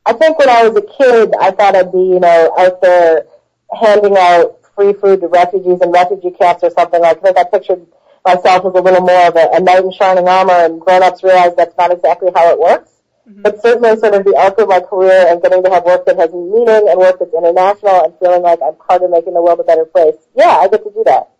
I 0.07 0.13
think 0.13 0.39
when 0.39 0.49
I 0.49 0.69
was 0.69 0.77
a 0.77 0.83
kid, 0.83 1.35
I 1.41 1.51
thought 1.51 1.77
I'd 1.77 1.93
be, 1.93 1.99
you 1.99 2.21
know, 2.21 2.55
out 2.59 2.81
there 2.83 3.27
handing 3.73 4.17
out 4.19 4.61
free 4.75 4.93
food 4.93 5.21
to 5.21 5.29
refugees 5.29 5.81
in 5.81 5.91
refugee 5.91 6.31
camps 6.31 6.63
or 6.63 6.71
something. 6.71 7.01
Like, 7.01 7.19
I 7.19 7.21
think 7.21 7.39
I 7.39 7.45
pictured 7.45 7.87
myself 8.25 8.67
as 8.67 8.75
a 8.75 8.83
little 8.83 9.01
more 9.01 9.29
of 9.29 9.37
a, 9.37 9.49
a 9.55 9.61
knight 9.61 9.85
in 9.85 9.93
shining 9.93 10.29
armor, 10.29 10.53
and 10.53 10.81
grown-ups 10.81 11.23
realize 11.23 11.55
that's 11.57 11.77
not 11.79 11.93
exactly 11.93 12.31
how 12.35 12.51
it 12.51 12.59
works. 12.59 12.91
Mm-hmm. 13.29 13.43
But 13.43 13.63
certainly, 13.63 13.97
sort 13.97 14.15
of 14.15 14.25
the 14.25 14.37
arc 14.37 14.59
of 14.59 14.69
my 14.69 14.81
career 14.81 15.27
and 15.29 15.41
getting 15.41 15.63
to 15.65 15.71
have 15.71 15.85
work 15.85 16.05
that 16.05 16.19
has 16.19 16.31
meaning 16.33 16.89
and 16.89 16.99
work 16.99 17.19
that's 17.19 17.33
international 17.33 18.05
and 18.05 18.15
feeling 18.19 18.43
like 18.43 18.61
I'm 18.63 18.77
part 18.77 19.03
of 19.03 19.11
making 19.11 19.33
the 19.33 19.41
world 19.41 19.61
a 19.61 19.65
better 19.65 19.87
place. 19.87 20.17
Yeah, 20.37 20.51
I 20.51 20.69
get 20.69 20.85
to 20.85 20.91
do 20.91 21.03
that. 21.07 21.31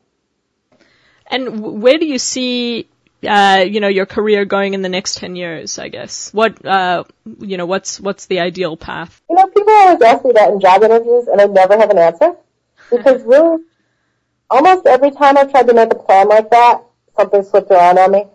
And 1.27 1.83
where 1.83 1.99
do 1.99 2.07
you 2.07 2.19
see 2.19 2.89
uh, 3.27 3.59
you 3.61 3.81
know, 3.81 3.89
your 3.89 4.07
career 4.07 4.45
going 4.45 4.75
in 4.75 4.83
the 4.83 4.89
next 4.89 5.17
10 5.19 5.37
years, 5.37 5.79
I 5.79 5.89
guess? 5.89 6.33
What, 6.33 6.65
uh, 6.65 7.05
you 7.39 7.57
know, 7.57 7.67
what's, 7.67 8.01
what's 8.01 8.27
the 8.27 8.41
ideal 8.41 8.77
path? 8.77 9.21
You 9.29 9.37
know, 9.37 9.47
people 9.47 9.73
always 9.73 10.03
ask 10.03 10.25
me 10.25 10.33
that 10.33 10.51
in 10.51 10.61
job 10.61 10.83
interviews 10.83 11.27
and 11.29 11.41
I 11.41 11.47
never 11.47 11.77
have 11.77 11.91
an 11.91 11.99
answer 11.99 12.37
because 12.91 13.23
really 13.27 13.65
almost 14.51 14.87
every 14.87 15.11
time 15.11 15.37
I've 15.37 15.51
tried 15.51 15.67
to 15.69 15.75
make 15.75 15.93
a 15.93 15.97
plan 15.97 16.29
like 16.29 16.51
that, 16.51 16.83
something 17.17 17.43
slipped 17.43 17.71
around 17.71 17.99
on 17.99 18.13
me. 18.13 18.27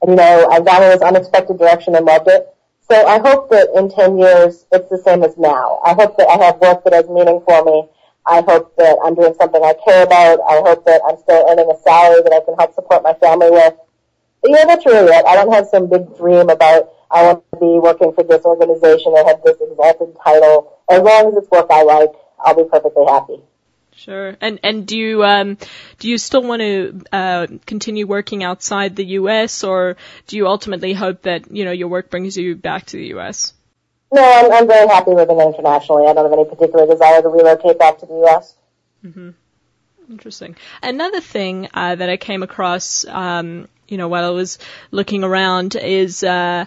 And 0.00 0.10
you 0.10 0.16
know, 0.16 0.48
I've 0.50 0.64
gone 0.64 0.82
in 0.82 0.90
this 0.90 1.02
unexpected 1.02 1.58
direction 1.58 1.94
and 1.94 2.04
loved 2.04 2.28
it. 2.28 2.48
So 2.88 3.06
I 3.06 3.18
hope 3.18 3.50
that 3.50 3.68
in 3.76 3.90
10 3.90 4.18
years 4.18 4.66
it's 4.72 4.90
the 4.90 4.98
same 4.98 5.22
as 5.22 5.38
now. 5.38 5.80
I 5.84 5.94
hope 5.94 6.16
that 6.18 6.28
I 6.28 6.44
have 6.44 6.60
work 6.60 6.84
that 6.84 6.92
has 6.92 7.08
meaning 7.08 7.40
for 7.46 7.64
me. 7.64 7.88
I 8.26 8.40
hope 8.42 8.76
that 8.76 8.98
I'm 9.04 9.14
doing 9.14 9.34
something 9.34 9.62
I 9.62 9.74
care 9.84 10.04
about. 10.04 10.40
I 10.48 10.60
hope 10.60 10.84
that 10.86 11.00
I'm 11.06 11.16
still 11.18 11.44
earning 11.48 11.70
a 11.70 11.78
salary 11.82 12.22
that 12.22 12.32
I 12.32 12.44
can 12.44 12.54
help 12.54 12.74
support 12.74 13.02
my 13.02 13.14
family 13.14 13.50
with. 13.50 13.74
But 14.42 14.50
yeah, 14.50 14.64
that's 14.66 14.84
really 14.84 15.12
it. 15.12 15.24
I 15.24 15.36
don't 15.36 15.52
have 15.52 15.66
some 15.68 15.88
big 15.88 16.16
dream 16.16 16.50
about 16.50 16.90
I 17.10 17.24
want 17.24 17.44
to 17.52 17.60
be 17.60 17.78
working 17.78 18.12
for 18.12 18.24
this 18.24 18.44
organization 18.44 19.12
or 19.12 19.24
have 19.24 19.42
this 19.44 19.56
exalted 19.60 20.16
title. 20.24 20.72
As 20.90 21.02
long 21.02 21.28
as 21.28 21.36
it's 21.36 21.50
work 21.50 21.66
I 21.70 21.82
like, 21.82 22.10
I'll 22.40 22.56
be 22.56 22.64
perfectly 22.64 23.04
happy. 23.06 23.42
Sure. 23.94 24.36
And 24.40 24.58
and 24.62 24.86
do 24.86 24.98
you 24.98 25.22
um 25.22 25.58
do 25.98 26.08
you 26.08 26.18
still 26.18 26.42
want 26.42 26.60
to 26.60 27.02
uh, 27.12 27.46
continue 27.66 28.06
working 28.06 28.42
outside 28.42 28.96
the 28.96 29.04
U.S. 29.20 29.62
or 29.62 29.96
do 30.26 30.36
you 30.36 30.48
ultimately 30.48 30.92
hope 30.92 31.22
that 31.22 31.54
you 31.54 31.64
know 31.64 31.72
your 31.72 31.88
work 31.88 32.10
brings 32.10 32.36
you 32.36 32.56
back 32.56 32.86
to 32.86 32.96
the 32.96 33.06
U.S. 33.08 33.52
No, 34.10 34.22
I'm 34.22 34.52
I'm 34.52 34.66
very 34.66 34.88
happy 34.88 35.12
living 35.12 35.40
internationally. 35.40 36.08
I 36.08 36.14
don't 36.14 36.24
have 36.24 36.32
any 36.32 36.48
particular 36.48 36.86
desire 36.86 37.22
to 37.22 37.28
relocate 37.28 37.78
back 37.78 37.98
to 37.98 38.06
the 38.06 38.14
U.S. 38.14 38.56
Mm-hmm. 39.04 39.30
Interesting. 40.10 40.56
Another 40.82 41.20
thing 41.20 41.68
uh, 41.72 41.94
that 41.94 42.10
I 42.10 42.16
came 42.16 42.42
across, 42.42 43.06
um, 43.06 43.68
you 43.92 43.98
know, 43.98 44.08
while 44.08 44.24
I 44.24 44.30
was 44.30 44.58
looking 44.90 45.22
around 45.22 45.76
is. 45.76 46.24
Uh, 46.24 46.64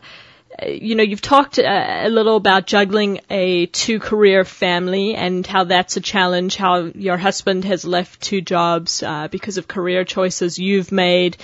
you 0.65 0.95
know, 0.95 1.03
you've 1.03 1.21
talked 1.21 1.57
a, 1.57 2.07
a 2.07 2.09
little 2.09 2.37
about 2.37 2.65
juggling 2.65 3.19
a 3.29 3.65
two 3.65 3.99
career 3.99 4.45
family 4.45 5.13
and 5.13 5.45
how 5.45 5.65
that's 5.65 5.97
a 5.97 5.99
challenge, 5.99 6.55
how 6.55 6.91
your 6.95 7.17
husband 7.17 7.65
has 7.65 7.83
left 7.83 8.21
two 8.21 8.39
jobs 8.39 9.03
uh, 9.03 9.27
because 9.27 9.57
of 9.57 9.67
career 9.67 10.05
choices 10.05 10.57
you've 10.57 10.93
made. 10.93 11.35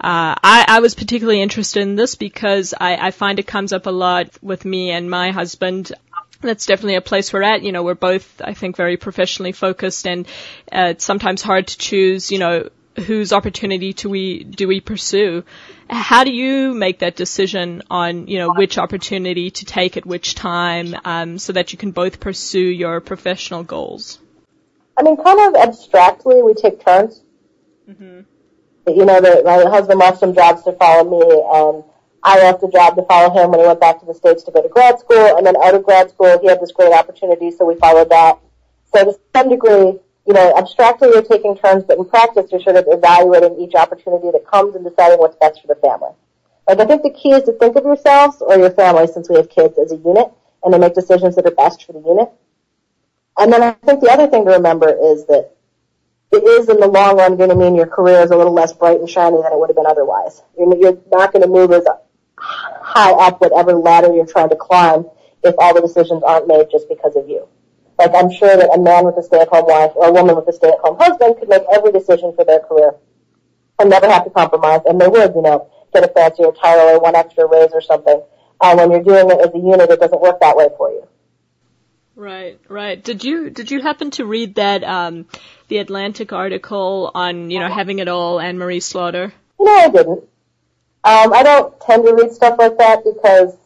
Uh, 0.00 0.34
I, 0.42 0.64
I, 0.68 0.80
was 0.80 0.94
particularly 0.94 1.40
interested 1.40 1.82
in 1.82 1.94
this 1.94 2.14
because 2.14 2.74
I, 2.78 2.96
I, 2.96 3.10
find 3.10 3.38
it 3.38 3.46
comes 3.46 3.72
up 3.72 3.86
a 3.86 3.90
lot 3.90 4.30
with 4.42 4.64
me 4.64 4.90
and 4.90 5.10
my 5.10 5.30
husband. 5.30 5.92
That's 6.40 6.66
definitely 6.66 6.96
a 6.96 7.00
place 7.00 7.32
we're 7.32 7.42
at. 7.42 7.62
You 7.62 7.72
know, 7.72 7.82
we're 7.82 7.94
both, 7.94 8.42
I 8.42 8.54
think, 8.54 8.76
very 8.76 8.96
professionally 8.96 9.52
focused, 9.52 10.06
and 10.06 10.26
uh, 10.70 10.88
it's 10.90 11.04
sometimes 11.04 11.42
hard 11.42 11.68
to 11.68 11.78
choose. 11.78 12.30
You 12.30 12.38
know, 12.38 12.68
whose 12.96 13.32
opportunity 13.32 13.92
do 13.92 14.08
we 14.08 14.44
do 14.44 14.68
we 14.68 14.80
pursue? 14.80 15.44
How 15.88 16.24
do 16.24 16.32
you 16.32 16.74
make 16.74 17.00
that 17.00 17.16
decision 17.16 17.82
on 17.90 18.28
you 18.28 18.38
know 18.38 18.52
which 18.54 18.78
opportunity 18.78 19.50
to 19.50 19.64
take 19.64 19.96
at 19.96 20.06
which 20.06 20.34
time, 20.34 20.94
um, 21.04 21.38
so 21.38 21.52
that 21.52 21.72
you 21.72 21.78
can 21.78 21.90
both 21.90 22.20
pursue 22.20 22.58
your 22.58 23.00
professional 23.00 23.64
goals? 23.64 24.18
I 24.96 25.02
mean, 25.02 25.16
kind 25.16 25.40
of 25.40 25.60
abstractly, 25.60 26.42
we 26.42 26.54
take 26.54 26.84
turns. 26.84 27.20
Mm-hmm. 27.88 28.20
You 28.86 29.04
know, 29.04 29.20
that 29.20 29.44
my 29.44 29.64
husband 29.68 29.98
left 29.98 30.20
some 30.20 30.34
jobs 30.34 30.62
to 30.64 30.72
follow 30.72 31.10
me, 31.10 31.24
and 31.24 31.84
I 32.22 32.38
left 32.38 32.62
a 32.62 32.68
job 32.68 32.96
to 32.96 33.02
follow 33.02 33.32
him 33.34 33.50
when 33.50 33.60
he 33.60 33.66
went 33.66 33.80
back 33.80 34.00
to 34.00 34.06
the 34.06 34.14
states 34.14 34.42
to 34.44 34.52
go 34.52 34.62
to 34.62 34.68
grad 34.68 34.98
school, 34.98 35.36
and 35.36 35.46
then 35.46 35.56
out 35.56 35.74
of 35.74 35.84
grad 35.84 36.10
school, 36.10 36.38
he 36.40 36.48
had 36.48 36.60
this 36.60 36.70
great 36.72 36.92
opportunity, 36.92 37.50
so 37.50 37.64
we 37.64 37.74
followed 37.76 38.10
that. 38.10 38.38
So 38.94 39.04
to 39.04 39.18
some 39.34 39.48
degree, 39.48 39.98
you 40.26 40.32
know, 40.32 40.54
abstractly 40.56 41.08
you're 41.12 41.22
taking 41.22 41.56
turns, 41.56 41.84
but 41.84 41.98
in 41.98 42.04
practice 42.04 42.50
you're 42.50 42.60
sort 42.62 42.76
of 42.76 42.84
evaluating 42.88 43.60
each 43.60 43.74
opportunity 43.74 44.30
that 44.30 44.46
comes 44.46 44.74
and 44.74 44.84
deciding 44.84 45.18
what's 45.18 45.36
best 45.36 45.60
for 45.60 45.68
the 45.68 45.74
family. 45.76 46.10
Like 46.66 46.80
I 46.80 46.86
think 46.86 47.02
the 47.02 47.10
key 47.10 47.32
is 47.32 47.42
to 47.44 47.52
think 47.52 47.76
of 47.76 47.84
yourselves 47.84 48.40
or 48.40 48.56
your 48.56 48.70
family, 48.70 49.06
since 49.06 49.28
we 49.28 49.36
have 49.36 49.50
kids, 49.50 49.78
as 49.78 49.92
a 49.92 49.96
unit, 49.96 50.32
and 50.62 50.72
to 50.72 50.78
make 50.78 50.94
decisions 50.94 51.36
that 51.36 51.46
are 51.46 51.50
best 51.50 51.84
for 51.84 51.92
the 51.92 52.00
unit. 52.00 52.30
And 53.38 53.52
then 53.52 53.62
I 53.62 53.72
think 53.72 54.00
the 54.00 54.10
other 54.10 54.28
thing 54.28 54.44
to 54.46 54.52
remember 54.52 54.88
is 54.88 55.26
that 55.26 55.50
it 56.32 56.42
is 56.42 56.68
in 56.68 56.80
the 56.80 56.88
long 56.88 57.18
run 57.18 57.36
going 57.36 57.50
to 57.50 57.56
mean 57.56 57.74
your 57.74 57.86
career 57.86 58.20
is 58.20 58.30
a 58.30 58.36
little 58.36 58.52
less 58.52 58.72
bright 58.72 58.98
and 58.98 59.08
shiny 59.08 59.42
than 59.42 59.52
it 59.52 59.58
would 59.58 59.68
have 59.68 59.76
been 59.76 59.86
otherwise. 59.86 60.42
You're, 60.58 60.74
you're 60.76 60.98
not 61.12 61.32
going 61.32 61.42
to 61.42 61.48
move 61.48 61.70
as 61.72 61.84
high 62.36 63.12
up 63.12 63.40
whatever 63.40 63.74
ladder 63.74 64.12
you're 64.14 64.26
trying 64.26 64.48
to 64.48 64.56
climb 64.56 65.06
if 65.42 65.54
all 65.58 65.74
the 65.74 65.80
decisions 65.80 66.22
aren't 66.22 66.48
made 66.48 66.68
just 66.70 66.88
because 66.88 67.14
of 67.16 67.28
you. 67.28 67.46
Like 67.98 68.12
I'm 68.14 68.30
sure 68.32 68.56
that 68.56 68.74
a 68.74 68.78
man 68.78 69.04
with 69.04 69.16
a 69.16 69.22
stay-at-home 69.22 69.66
wife 69.66 69.92
or 69.94 70.08
a 70.08 70.12
woman 70.12 70.36
with 70.36 70.48
a 70.48 70.52
stay-at-home 70.52 70.96
husband 70.98 71.36
could 71.38 71.48
make 71.48 71.62
every 71.72 71.92
decision 71.92 72.34
for 72.34 72.44
their 72.44 72.60
career 72.60 72.94
and 73.78 73.90
never 73.90 74.08
have 74.08 74.24
to 74.24 74.30
compromise, 74.30 74.80
and 74.86 75.00
they 75.00 75.08
would, 75.08 75.34
you 75.34 75.42
know, 75.42 75.70
get 75.92 76.04
a 76.04 76.08
fancier 76.08 76.50
title 76.52 76.88
or 76.88 77.00
one 77.00 77.14
extra 77.14 77.46
raise 77.46 77.70
or 77.72 77.80
something. 77.80 78.20
And 78.62 78.78
when 78.78 78.90
you're 78.90 79.02
doing 79.02 79.30
it 79.30 79.40
as 79.40 79.54
a 79.54 79.58
unit, 79.58 79.90
it 79.90 80.00
doesn't 80.00 80.20
work 80.20 80.40
that 80.40 80.56
way 80.56 80.68
for 80.76 80.90
you. 80.90 81.06
Right, 82.16 82.60
right. 82.68 83.02
Did 83.02 83.24
you 83.24 83.50
did 83.50 83.72
you 83.72 83.82
happen 83.82 84.12
to 84.12 84.24
read 84.24 84.54
that 84.54 84.84
um, 84.84 85.26
the 85.66 85.78
Atlantic 85.78 86.32
article 86.32 87.10
on 87.12 87.50
you 87.50 87.58
know 87.58 87.68
having 87.68 87.98
it 87.98 88.06
all 88.06 88.40
Anne 88.40 88.58
Marie 88.58 88.80
Slaughter? 88.80 89.32
No, 89.58 89.72
I 89.72 89.88
didn't. 89.88 90.24
Um, 91.02 91.32
I 91.34 91.42
don't 91.42 91.78
tend 91.80 92.06
to 92.06 92.14
read 92.14 92.32
stuff 92.32 92.56
like 92.58 92.78
that 92.78 93.02
because 93.04 93.56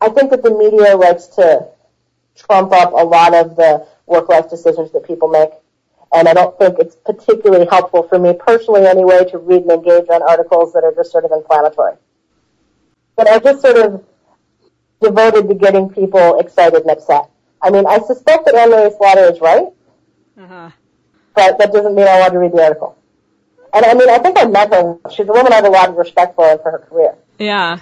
I 0.00 0.10
think 0.10 0.30
that 0.30 0.42
the 0.42 0.50
media 0.50 0.94
likes 0.96 1.26
to 1.36 1.68
trump 2.38 2.72
up 2.72 2.92
a 2.92 3.04
lot 3.04 3.34
of 3.34 3.56
the 3.56 3.86
work-life 4.06 4.48
decisions 4.50 4.92
that 4.92 5.06
people 5.06 5.28
make. 5.28 5.50
And 6.12 6.26
I 6.26 6.32
don't 6.32 6.58
think 6.58 6.78
it's 6.78 6.96
particularly 6.96 7.66
helpful 7.66 8.02
for 8.04 8.18
me 8.18 8.32
personally 8.32 8.86
anyway 8.86 9.24
to 9.30 9.38
read 9.38 9.62
and 9.62 9.72
engage 9.72 10.08
on 10.08 10.22
articles 10.22 10.72
that 10.72 10.84
are 10.84 10.94
just 10.94 11.12
sort 11.12 11.24
of 11.24 11.32
inflammatory. 11.32 11.96
But 13.16 13.28
I 13.28 13.38
just 13.38 13.60
sort 13.60 13.76
of 13.76 14.04
devoted 15.02 15.48
to 15.48 15.54
getting 15.54 15.90
people 15.90 16.38
excited 16.40 16.82
and 16.82 16.90
upset. 16.90 17.30
I 17.60 17.70
mean, 17.70 17.86
I 17.86 17.98
suspect 17.98 18.46
that 18.46 18.54
Anne-Marie 18.54 18.94
Slaughter 18.96 19.32
is 19.32 19.40
right, 19.40 19.66
uh-huh. 20.40 20.70
but 21.34 21.58
that 21.58 21.72
doesn't 21.72 21.94
mean 21.94 22.06
I 22.06 22.20
want 22.20 22.32
to 22.32 22.38
read 22.38 22.52
the 22.52 22.62
article. 22.62 22.96
And 23.74 23.84
I 23.84 23.94
mean, 23.94 24.08
I 24.08 24.18
think 24.18 24.38
I 24.38 24.46
met 24.46 24.72
her. 24.72 24.96
She's 25.14 25.28
a 25.28 25.32
woman 25.32 25.52
I 25.52 25.56
have 25.56 25.64
a 25.66 25.70
lot 25.70 25.88
of 25.90 25.96
respect 25.96 26.36
for 26.36 26.48
and 26.48 26.60
for 26.62 26.70
her 26.70 26.78
career. 26.78 27.14
Yeah. 27.38 27.80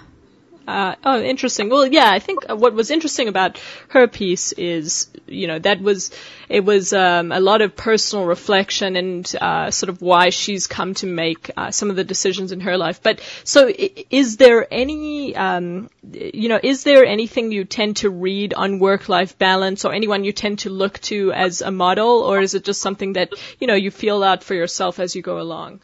Uh, 0.66 0.96
oh, 1.04 1.22
interesting. 1.22 1.70
Well, 1.70 1.86
yeah, 1.86 2.10
I 2.10 2.18
think 2.18 2.44
what 2.48 2.74
was 2.74 2.90
interesting 2.90 3.28
about 3.28 3.60
her 3.88 4.08
piece 4.08 4.50
is, 4.52 5.08
you 5.26 5.46
know, 5.46 5.60
that 5.60 5.80
was, 5.80 6.10
it 6.48 6.64
was 6.64 6.92
um, 6.92 7.30
a 7.30 7.38
lot 7.38 7.62
of 7.62 7.76
personal 7.76 8.26
reflection 8.26 8.96
and 8.96 9.36
uh, 9.40 9.70
sort 9.70 9.90
of 9.90 10.02
why 10.02 10.30
she's 10.30 10.66
come 10.66 10.94
to 10.94 11.06
make 11.06 11.50
uh, 11.56 11.70
some 11.70 11.88
of 11.88 11.94
the 11.94 12.02
decisions 12.02 12.50
in 12.50 12.60
her 12.60 12.76
life. 12.76 13.00
But 13.00 13.20
so, 13.44 13.72
is 14.10 14.38
there 14.38 14.66
any, 14.68 15.36
um, 15.36 15.88
you 16.12 16.48
know, 16.48 16.58
is 16.60 16.82
there 16.82 17.04
anything 17.04 17.52
you 17.52 17.64
tend 17.64 17.98
to 17.98 18.10
read 18.10 18.52
on 18.52 18.80
work-life 18.80 19.38
balance, 19.38 19.84
or 19.84 19.92
anyone 19.92 20.24
you 20.24 20.32
tend 20.32 20.60
to 20.60 20.70
look 20.70 20.98
to 21.02 21.32
as 21.32 21.62
a 21.62 21.70
model, 21.70 22.22
or 22.22 22.40
is 22.40 22.54
it 22.54 22.64
just 22.64 22.82
something 22.82 23.12
that 23.12 23.32
you 23.60 23.66
know 23.66 23.74
you 23.74 23.90
feel 23.90 24.22
out 24.22 24.42
for 24.42 24.54
yourself 24.54 24.98
as 24.98 25.14
you 25.14 25.22
go 25.22 25.40
along? 25.40 25.80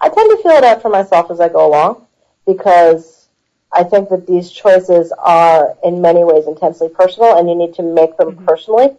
I 0.00 0.08
tend 0.08 0.30
to 0.30 0.42
feel 0.42 0.52
it 0.52 0.64
out 0.64 0.82
for 0.82 0.90
myself 0.90 1.30
as 1.30 1.40
I 1.40 1.48
go 1.48 1.66
along 1.66 2.06
because 2.46 3.19
I 3.72 3.84
think 3.84 4.08
that 4.08 4.26
these 4.26 4.50
choices 4.50 5.12
are 5.18 5.76
in 5.84 6.00
many 6.00 6.24
ways 6.24 6.46
intensely 6.46 6.88
personal 6.88 7.38
and 7.38 7.48
you 7.48 7.54
need 7.54 7.74
to 7.74 7.82
make 7.82 8.16
them 8.16 8.32
mm-hmm. 8.32 8.44
personally. 8.44 8.96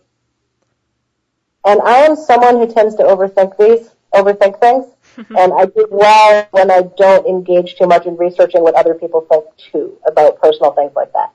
And 1.66 1.82
I 1.82 1.98
am 2.00 2.16
someone 2.16 2.58
who 2.58 2.72
tends 2.72 2.96
to 2.96 3.04
overthink 3.04 3.58
these, 3.58 3.92
overthink 4.14 4.60
things. 4.60 4.86
and 5.38 5.54
I 5.54 5.66
do 5.66 5.88
well 5.92 6.48
when 6.52 6.72
I 6.72 6.84
don't 6.98 7.28
engage 7.28 7.76
too 7.76 7.86
much 7.86 8.06
in 8.06 8.16
researching 8.16 8.64
what 8.64 8.76
other 8.76 8.94
people 8.94 9.22
think 9.30 9.46
too 9.58 9.98
about 10.08 10.42
personal 10.42 10.72
things 10.72 10.94
like 10.96 11.12
that. 11.14 11.34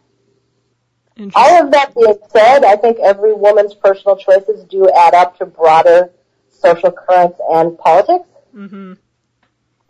All 1.35 1.63
of 1.63 1.71
that 1.71 1.95
being 1.95 2.19
said, 2.31 2.65
I 2.65 2.77
think 2.77 2.99
every 2.99 3.33
woman's 3.33 3.75
personal 3.75 4.17
choices 4.17 4.65
do 4.65 4.91
add 4.91 5.15
up 5.15 5.39
to 5.39 5.47
broader 5.47 6.11
social 6.51 6.91
currents 6.91 7.39
and 7.51 7.79
politics. 7.79 8.29
Mm-hmm. 8.55 8.95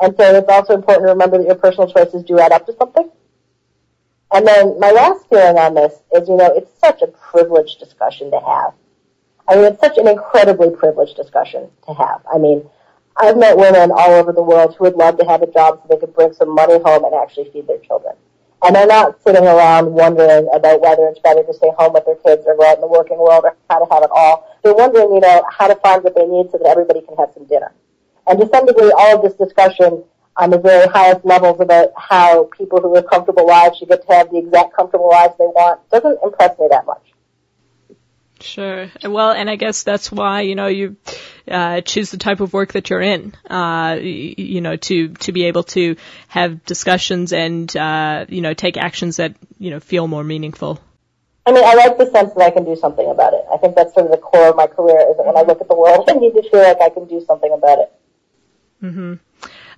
And 0.00 0.16
so 0.16 0.34
it's 0.36 0.48
also 0.48 0.74
important 0.74 1.06
to 1.06 1.12
remember 1.12 1.38
that 1.38 1.46
your 1.46 1.56
personal 1.56 1.90
choices 1.90 2.22
do 2.22 2.38
add 2.38 2.52
up 2.52 2.66
to 2.66 2.76
something. 2.78 3.10
And 4.32 4.46
then 4.46 4.78
my 4.80 4.90
last 4.90 5.28
feeling 5.28 5.56
on 5.56 5.74
this 5.74 5.94
is, 6.14 6.28
you 6.28 6.36
know, 6.36 6.52
it's 6.54 6.70
such 6.80 7.02
a 7.02 7.06
privileged 7.06 7.78
discussion 7.78 8.30
to 8.30 8.40
have. 8.40 8.74
I 9.48 9.56
mean, 9.56 9.64
it's 9.66 9.80
such 9.80 9.98
an 9.98 10.08
incredibly 10.08 10.70
privileged 10.70 11.16
discussion 11.16 11.70
to 11.86 11.94
have. 11.94 12.22
I 12.32 12.38
mean, 12.38 12.68
I've 13.16 13.36
met 13.38 13.56
women 13.56 13.90
all 13.92 14.10
over 14.10 14.32
the 14.32 14.42
world 14.42 14.74
who 14.74 14.84
would 14.84 14.96
love 14.96 15.18
to 15.18 15.24
have 15.24 15.42
a 15.42 15.50
job 15.50 15.80
so 15.80 15.88
they 15.88 15.98
could 15.98 16.14
bring 16.14 16.32
some 16.32 16.54
money 16.54 16.78
home 16.84 17.04
and 17.04 17.14
actually 17.14 17.50
feed 17.50 17.66
their 17.66 17.78
children. 17.78 18.14
And 18.64 18.74
they're 18.74 18.86
not 18.86 19.22
sitting 19.22 19.44
around 19.44 19.92
wondering 19.92 20.48
about 20.52 20.80
whether 20.80 21.06
it's 21.06 21.20
better 21.20 21.44
to 21.44 21.54
stay 21.54 21.70
home 21.78 21.92
with 21.92 22.04
their 22.04 22.16
kids 22.16 22.42
or 22.46 22.56
go 22.56 22.66
out 22.66 22.76
in 22.76 22.80
the 22.80 22.88
working 22.88 23.18
world 23.18 23.44
or 23.44 23.56
how 23.70 23.84
to 23.84 23.94
have 23.94 24.02
it 24.02 24.10
all. 24.10 24.58
They're 24.64 24.74
wondering, 24.74 25.14
you 25.14 25.20
know, 25.20 25.44
how 25.50 25.68
to 25.68 25.76
find 25.76 26.02
what 26.02 26.16
they 26.16 26.26
need 26.26 26.50
so 26.50 26.58
that 26.58 26.66
everybody 26.66 27.00
can 27.02 27.16
have 27.16 27.30
some 27.32 27.46
dinner. 27.46 27.72
And 28.26 28.40
to 28.40 28.48
some 28.48 28.66
degree, 28.66 28.92
all 28.98 29.16
of 29.16 29.22
this 29.22 29.34
discussion 29.34 30.02
on 30.36 30.50
the 30.50 30.58
very 30.58 30.86
highest 30.88 31.24
levels 31.24 31.60
about 31.60 31.90
how 31.96 32.44
people 32.44 32.80
who 32.80 32.92
live 32.92 33.06
comfortable 33.06 33.46
lives 33.46 33.78
should 33.78 33.88
get 33.88 34.06
to 34.06 34.12
have 34.14 34.30
the 34.30 34.38
exact 34.38 34.74
comfortable 34.74 35.08
lives 35.08 35.34
they 35.38 35.46
want 35.46 35.88
doesn't 35.90 36.18
impress 36.22 36.58
me 36.58 36.66
that 36.70 36.86
much. 36.86 37.02
Sure. 38.40 38.90
Well, 39.02 39.32
and 39.32 39.48
I 39.48 39.56
guess 39.56 39.82
that's 39.82 40.12
why 40.12 40.42
you 40.42 40.54
know 40.54 40.66
you 40.66 40.96
uh, 41.48 41.80
choose 41.80 42.10
the 42.10 42.18
type 42.18 42.40
of 42.40 42.52
work 42.52 42.72
that 42.72 42.90
you're 42.90 43.00
in. 43.00 43.32
Uh, 43.48 43.96
you 44.00 44.60
know, 44.60 44.76
to 44.76 45.08
to 45.08 45.32
be 45.32 45.44
able 45.44 45.64
to 45.64 45.96
have 46.28 46.64
discussions 46.64 47.32
and 47.32 47.74
uh, 47.74 48.26
you 48.28 48.42
know 48.42 48.52
take 48.52 48.76
actions 48.76 49.16
that 49.16 49.36
you 49.58 49.70
know 49.70 49.80
feel 49.80 50.06
more 50.06 50.22
meaningful. 50.22 50.80
I 51.46 51.52
mean, 51.52 51.64
I 51.64 51.74
like 51.74 51.96
the 51.96 52.10
sense 52.10 52.34
that 52.34 52.42
I 52.42 52.50
can 52.50 52.64
do 52.64 52.76
something 52.76 53.08
about 53.08 53.32
it. 53.32 53.44
I 53.52 53.56
think 53.56 53.76
that's 53.76 53.94
sort 53.94 54.06
of 54.06 54.12
the 54.12 54.18
core 54.18 54.48
of 54.48 54.56
my 54.56 54.66
career. 54.66 54.98
Is 55.10 55.16
that 55.16 55.24
when 55.24 55.36
I 55.36 55.42
look 55.42 55.60
at 55.60 55.68
the 55.68 55.76
world, 55.76 56.04
I 56.10 56.14
need 56.14 56.32
to 56.32 56.42
feel 56.50 56.62
like 56.62 56.80
I 56.82 56.90
can 56.90 57.06
do 57.06 57.24
something 57.26 57.52
about 57.52 57.78
it. 57.78 57.92
Mm-hmm. 58.82 59.14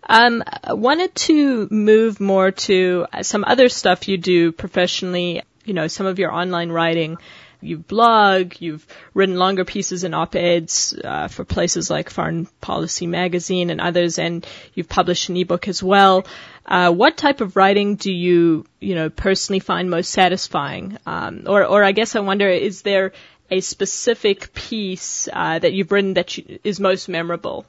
Um, 0.02 0.42
I 0.64 0.72
wanted 0.74 1.14
to 1.14 1.68
move 1.70 2.20
more 2.20 2.50
to 2.50 3.06
some 3.22 3.44
other 3.46 3.68
stuff 3.68 4.08
you 4.08 4.18
do 4.18 4.52
professionally. 4.52 5.42
You 5.64 5.74
know, 5.74 5.88
some 5.88 6.06
of 6.06 6.18
your 6.18 6.32
online 6.32 6.70
writing. 6.70 7.18
You 7.60 7.78
blog, 7.78 8.54
you've 8.60 8.86
written 9.14 9.36
longer 9.36 9.64
pieces 9.64 10.04
and 10.04 10.14
op-eds 10.14 10.94
uh, 11.02 11.26
for 11.26 11.44
places 11.44 11.90
like 11.90 12.08
Foreign 12.08 12.46
Policy 12.60 13.08
Magazine 13.08 13.70
and 13.70 13.80
others, 13.80 14.20
and 14.20 14.46
you've 14.74 14.88
published 14.88 15.28
an 15.28 15.36
ebook 15.36 15.66
as 15.66 15.82
well. 15.82 16.24
Uh, 16.64 16.92
what 16.92 17.16
type 17.16 17.40
of 17.40 17.56
writing 17.56 17.96
do 17.96 18.12
you, 18.12 18.64
you 18.78 18.94
know, 18.94 19.10
personally 19.10 19.58
find 19.58 19.90
most 19.90 20.12
satisfying? 20.12 20.98
Um, 21.04 21.46
or, 21.48 21.64
or 21.64 21.82
I 21.82 21.90
guess 21.90 22.14
I 22.14 22.20
wonder, 22.20 22.48
is 22.48 22.82
there 22.82 23.12
a 23.50 23.60
specific 23.60 24.54
piece 24.54 25.28
uh, 25.32 25.58
that 25.58 25.72
you've 25.72 25.90
written 25.90 26.14
that 26.14 26.38
you, 26.38 26.60
is 26.62 26.78
most 26.78 27.08
memorable? 27.08 27.66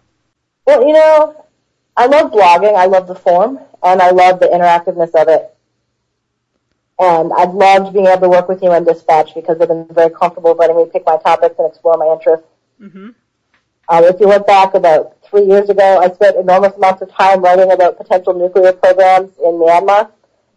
Well, 0.67 0.85
you 0.85 0.93
know, 0.93 1.45
I 1.97 2.05
love 2.05 2.31
blogging. 2.31 2.75
I 2.75 2.85
love 2.85 3.07
the 3.07 3.15
form, 3.15 3.59
and 3.83 4.01
I 4.01 4.11
love 4.11 4.39
the 4.39 4.47
interactiveness 4.47 5.13
of 5.19 5.27
it. 5.27 5.53
And 6.99 7.31
I've 7.33 7.53
loved 7.53 7.93
being 7.93 8.07
able 8.07 8.21
to 8.21 8.29
work 8.29 8.49
with 8.49 8.61
you 8.61 8.71
on 8.71 8.83
Dispatch 8.83 9.33
because 9.33 9.57
they've 9.57 9.67
been 9.67 9.87
very 9.91 10.09
comfortable 10.09 10.53
letting 10.53 10.75
me 10.75 10.85
pick 10.91 11.05
my 11.05 11.17
topics 11.17 11.55
and 11.57 11.67
explore 11.67 11.97
my 11.97 12.07
interests. 12.07 12.45
Mm-hmm. 12.81 13.09
Um, 13.89 14.03
if 14.03 14.19
you 14.19 14.27
look 14.27 14.45
back 14.45 14.73
about 14.73 15.17
three 15.23 15.45
years 15.45 15.69
ago, 15.69 15.99
I 15.99 16.13
spent 16.13 16.37
enormous 16.37 16.75
amounts 16.75 17.01
of 17.01 17.11
time 17.11 17.41
writing 17.41 17.71
about 17.71 17.97
potential 17.97 18.33
nuclear 18.33 18.73
programs 18.73 19.31
in 19.37 19.53
Myanmar. 19.53 20.11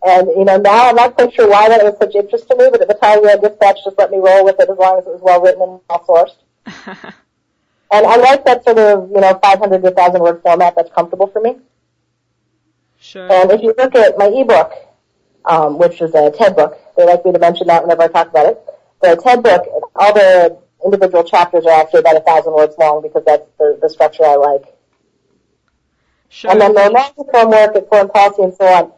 And, 0.05 0.29
you 0.37 0.45
know, 0.45 0.57
now 0.57 0.89
I'm 0.89 0.97
not 0.97 1.15
quite 1.15 1.33
sure 1.33 1.49
why 1.49 1.69
that 1.69 1.83
was 1.83 1.97
such 1.99 2.15
interest 2.17 2.49
to 2.49 2.57
me, 2.57 2.69
but 2.71 2.83
at 2.83 2.89
the 2.89 2.95
time, 2.95 3.21
yeah, 3.23 3.37
Dispatch 3.37 3.85
just 3.85 3.97
let 3.97 4.11
me 4.11 4.19
roll 4.19 4.45
with 4.45 4.59
it 4.59 4.69
as 4.69 4.77
long 4.77 4.99
as 4.99 5.07
it 5.07 5.11
was 5.11 5.23
well 5.23 5.41
written 5.41 5.63
and 5.63 5.81
well 5.89 6.05
sourced. 6.67 7.15
and 7.93 8.07
I 8.07 8.17
like 8.17 8.45
that 8.47 8.65
sort 8.65 8.79
of, 8.79 9.11
you 9.11 9.21
know, 9.21 9.39
500 9.43 9.83
to 9.83 9.91
1,000 9.91 10.21
word 10.21 10.43
format 10.43 10.75
that's 10.75 10.91
comfortable 10.91 11.27
for 11.27 11.41
me. 11.41 11.57
Sure. 12.99 13.31
And 13.31 13.51
if 13.51 13.63
you 13.63 13.75
look 13.77 13.95
at 13.95 14.17
my 14.17 14.27
ebook, 14.27 14.73
um, 15.45 15.79
which 15.79 16.01
is 16.01 16.15
a 16.15 16.31
TED 16.31 16.57
book. 16.57 16.79
They 16.97 17.05
like 17.05 17.25
me 17.25 17.33
to 17.33 17.39
mention 17.39 17.67
that 17.67 17.83
whenever 17.83 18.03
I 18.03 18.09
talk 18.09 18.29
about 18.29 18.47
it. 18.47 18.65
The 19.01 19.17
TED 19.17 19.43
book, 19.43 19.67
all 19.97 20.13
the 20.15 20.59
individual 20.85 21.25
chapters 21.25 21.67
are 21.67 21.81
actually 21.81 22.01
about 22.01 22.17
a 22.17 22.21
thousand 22.21 22.53
words 22.55 22.75
long 22.79 23.03
because 23.03 23.25
that's 23.25 23.47
the, 23.59 23.79
the 23.81 23.89
structure 23.89 24.25
I 24.25 24.37
like. 24.37 24.63
Sure. 26.29 26.51
And 26.51 26.61
then 26.61 26.75
the 26.75 26.91
longer 26.91 27.31
form 27.31 27.51
work 27.51 27.77
at 27.77 27.89
foreign 27.89 28.09
policy 28.09 28.43
and 28.43 28.55
so 28.55 28.65
on. 28.65 28.93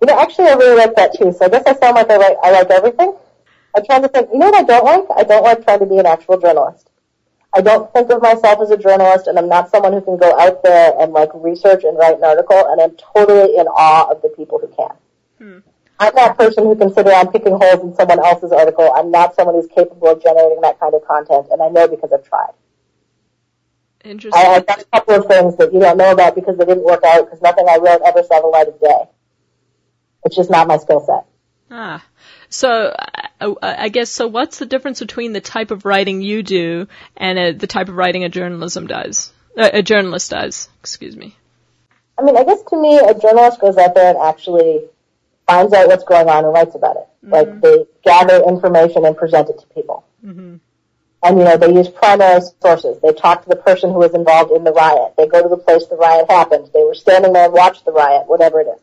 You 0.00 0.06
know, 0.08 0.18
actually 0.18 0.48
I 0.48 0.54
really 0.54 0.76
like 0.76 0.96
that 0.96 1.14
too. 1.16 1.32
So 1.32 1.44
I 1.44 1.48
guess 1.48 1.62
I 1.66 1.74
sound 1.74 1.94
like 1.94 2.10
I 2.10 2.16
like, 2.16 2.36
I 2.42 2.50
like 2.50 2.70
everything. 2.70 3.14
I'm 3.76 3.84
trying 3.84 4.02
to 4.02 4.08
think, 4.08 4.28
you 4.32 4.38
know 4.38 4.50
what 4.50 4.54
I 4.54 4.62
don't 4.64 4.84
like? 4.84 5.18
I 5.18 5.22
don't 5.22 5.44
like 5.44 5.64
trying 5.64 5.78
to 5.78 5.86
be 5.86 5.98
an 5.98 6.06
actual 6.06 6.38
journalist. 6.38 6.90
I 7.54 7.60
don't 7.60 7.92
think 7.92 8.10
of 8.10 8.22
myself 8.22 8.60
as 8.60 8.70
a 8.70 8.76
journalist 8.76 9.26
and 9.26 9.38
I'm 9.38 9.48
not 9.48 9.70
someone 9.70 9.92
who 9.92 10.00
can 10.00 10.16
go 10.16 10.38
out 10.38 10.62
there 10.62 10.94
and 10.98 11.12
like 11.12 11.30
research 11.34 11.84
and 11.84 11.98
write 11.98 12.16
an 12.16 12.24
article 12.24 12.64
and 12.68 12.80
I'm 12.80 12.96
totally 12.96 13.56
in 13.56 13.66
awe 13.66 14.10
of 14.10 14.22
the 14.22 14.30
people 14.30 14.58
who 14.58 14.68
can. 14.68 14.96
Hmm. 15.38 15.68
I'm 16.02 16.14
that 16.16 16.36
person 16.36 16.64
who 16.64 16.74
can 16.74 16.92
sit 16.92 17.06
around 17.06 17.30
picking 17.30 17.52
holes 17.52 17.80
in 17.84 17.94
someone 17.94 18.18
else's 18.24 18.50
article. 18.50 18.92
I'm 18.96 19.12
not 19.12 19.36
someone 19.36 19.54
who's 19.54 19.68
capable 19.68 20.08
of 20.08 20.22
generating 20.22 20.60
that 20.62 20.80
kind 20.80 20.94
of 20.94 21.06
content, 21.06 21.46
and 21.52 21.62
I 21.62 21.68
know 21.68 21.86
because 21.86 22.10
I've 22.12 22.28
tried. 22.28 22.50
Interesting. 24.02 24.42
I, 24.42 24.54
I've 24.54 24.66
done 24.66 24.80
a 24.80 24.84
couple 24.98 25.14
of 25.14 25.26
things 25.26 25.56
that 25.58 25.72
you 25.72 25.78
don't 25.78 25.96
know 25.96 26.10
about 26.10 26.34
because 26.34 26.58
they 26.58 26.64
didn't 26.64 26.82
work 26.82 27.04
out, 27.04 27.26
because 27.26 27.40
nothing 27.40 27.66
I 27.68 27.76
wrote 27.76 28.00
ever 28.04 28.24
saw 28.24 28.40
the 28.40 28.48
light 28.48 28.66
of 28.66 28.80
day. 28.80 29.04
It's 30.24 30.34
just 30.34 30.50
not 30.50 30.66
my 30.66 30.76
skill 30.78 31.06
set. 31.06 31.24
Ah. 31.70 32.04
So, 32.52 32.94
uh, 33.40 33.54
I 33.62 33.88
guess, 33.88 34.10
so 34.10 34.28
what's 34.28 34.58
the 34.58 34.66
difference 34.66 35.00
between 35.00 35.32
the 35.32 35.40
type 35.40 35.70
of 35.70 35.86
writing 35.86 36.20
you 36.20 36.42
do 36.42 36.86
and 37.16 37.38
uh, 37.38 37.52
the 37.58 37.66
type 37.66 37.88
of 37.88 37.96
writing 37.96 38.24
a 38.24 38.28
journalism 38.28 38.86
does? 38.86 39.32
Uh, 39.56 39.70
a 39.72 39.82
journalist 39.82 40.30
does, 40.30 40.68
excuse 40.80 41.16
me. 41.16 41.34
I 42.18 42.22
mean, 42.22 42.36
I 42.36 42.44
guess 42.44 42.62
to 42.68 42.80
me, 42.80 42.98
a 42.98 43.18
journalist 43.18 43.58
goes 43.58 43.78
out 43.78 43.94
there 43.94 44.10
and 44.10 44.18
actually 44.18 44.82
finds 45.46 45.72
out 45.72 45.88
what's 45.88 46.04
going 46.04 46.28
on 46.28 46.44
and 46.44 46.52
writes 46.52 46.74
about 46.74 46.96
it. 46.96 47.08
Mm-hmm. 47.24 47.32
Like 47.32 47.60
they 47.62 47.86
gather 48.04 48.44
information 48.46 49.06
and 49.06 49.16
present 49.16 49.48
it 49.48 49.58
to 49.58 49.66
people. 49.74 50.04
Mm-hmm. 50.24 50.56
And 51.24 51.38
you 51.38 51.44
know, 51.44 51.56
they 51.56 51.72
use 51.72 51.88
primary 51.88 52.42
sources. 52.60 52.98
They 53.00 53.14
talk 53.14 53.44
to 53.44 53.48
the 53.48 53.56
person 53.56 53.92
who 53.92 53.98
was 53.98 54.12
involved 54.12 54.52
in 54.52 54.64
the 54.64 54.72
riot. 54.72 55.14
They 55.16 55.26
go 55.26 55.42
to 55.42 55.48
the 55.48 55.56
place 55.56 55.86
the 55.86 55.96
riot 55.96 56.26
happened. 56.28 56.68
They 56.74 56.84
were 56.84 56.94
standing 56.94 57.32
there 57.32 57.46
and 57.46 57.54
watched 57.54 57.86
the 57.86 57.92
riot, 57.92 58.24
whatever 58.26 58.60
it 58.60 58.66
is. 58.66 58.80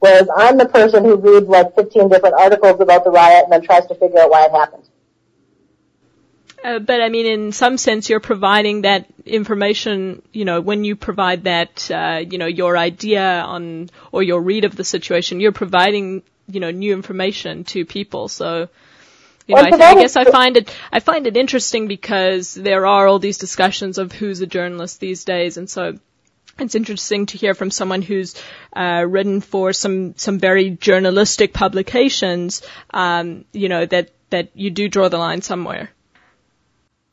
Whereas 0.00 0.28
I'm 0.34 0.58
the 0.58 0.66
person 0.66 1.04
who 1.04 1.16
reads 1.16 1.48
like 1.48 1.74
15 1.74 2.08
different 2.08 2.36
articles 2.36 2.80
about 2.80 3.04
the 3.04 3.10
riot 3.10 3.44
and 3.44 3.52
then 3.52 3.62
tries 3.62 3.86
to 3.86 3.94
figure 3.94 4.20
out 4.20 4.30
why 4.30 4.44
it 4.44 4.52
happened. 4.52 4.84
Uh, 6.62 6.78
but 6.80 7.00
I 7.00 7.08
mean, 7.08 7.26
in 7.26 7.52
some 7.52 7.78
sense, 7.78 8.08
you're 8.08 8.20
providing 8.20 8.82
that 8.82 9.06
information. 9.24 10.22
You 10.32 10.44
know, 10.44 10.60
when 10.60 10.84
you 10.84 10.96
provide 10.96 11.44
that, 11.44 11.90
uh, 11.90 12.24
you 12.28 12.38
know, 12.38 12.46
your 12.46 12.76
idea 12.76 13.22
on 13.22 13.90
or 14.10 14.22
your 14.22 14.40
read 14.40 14.64
of 14.64 14.74
the 14.74 14.84
situation, 14.84 15.40
you're 15.40 15.52
providing, 15.52 16.22
you 16.48 16.60
know, 16.60 16.70
new 16.70 16.92
information 16.92 17.64
to 17.64 17.84
people. 17.84 18.28
So, 18.28 18.68
you 19.46 19.54
know, 19.54 19.62
I, 19.62 19.66
I 19.66 19.94
guess 19.94 20.16
I 20.16 20.24
find 20.24 20.56
it 20.56 20.74
I 20.92 21.00
find 21.00 21.26
it 21.26 21.36
interesting 21.36 21.86
because 21.86 22.54
there 22.54 22.86
are 22.86 23.06
all 23.06 23.20
these 23.20 23.38
discussions 23.38 23.98
of 23.98 24.10
who's 24.12 24.40
a 24.40 24.46
journalist 24.46 24.98
these 24.98 25.24
days, 25.24 25.58
and 25.58 25.70
so 25.70 25.98
it's 26.60 26.74
interesting 26.74 27.26
to 27.26 27.38
hear 27.38 27.54
from 27.54 27.70
someone 27.70 28.02
who's 28.02 28.34
uh, 28.74 29.04
written 29.08 29.40
for 29.40 29.72
some 29.72 30.16
some 30.16 30.38
very 30.38 30.70
journalistic 30.70 31.52
publications. 31.52 32.62
Um, 32.90 33.44
you 33.52 33.68
know 33.68 33.86
that 33.86 34.10
that 34.30 34.50
you 34.54 34.70
do 34.70 34.88
draw 34.88 35.08
the 35.08 35.18
line 35.18 35.42
somewhere. 35.42 35.90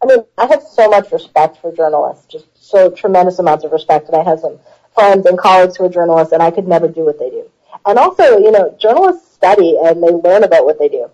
I 0.04 0.08
mean, 0.08 0.26
I 0.38 0.46
have 0.48 0.62
so 0.62 0.90
much 0.90 1.12
respect 1.12 1.58
for 1.62 1.72
journalists, 1.76 2.26
just 2.26 2.46
so 2.54 2.92
tremendous 2.92 3.40
amounts 3.40 3.64
of 3.64 3.72
respect, 3.72 4.08
and 4.08 4.18
I 4.18 4.24
have 4.24 4.40
some 4.40 4.60
friends 4.94 5.26
and 5.26 5.38
colleagues 5.38 5.78
who 5.78 5.86
are 5.86 5.90
journalists, 5.90 6.34
and 6.34 6.44
I 6.44 6.52
could 6.52 6.68
never 6.68 6.88
do 6.88 7.06
what 7.06 7.20
they 7.20 7.30
do. 7.30 7.50
And 7.86 8.00
also, 8.00 8.38
you 8.38 8.52
know, 8.52 8.76
journalists 8.80 9.34
study 9.34 9.78
and 9.82 10.02
they 10.02 10.10
learn 10.10 10.44
about 10.44 10.66
what 10.66 10.80
they 10.80 10.90
do. 10.90 11.10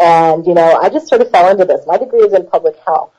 And, 0.00 0.46
you 0.46 0.54
know, 0.54 0.76
I 0.76 0.90
just 0.90 1.08
sort 1.08 1.22
of 1.22 1.30
fell 1.30 1.50
into 1.50 1.64
this. 1.64 1.84
My 1.86 1.98
degree 1.98 2.20
is 2.20 2.32
in 2.32 2.46
public 2.46 2.76
health. 2.86 3.12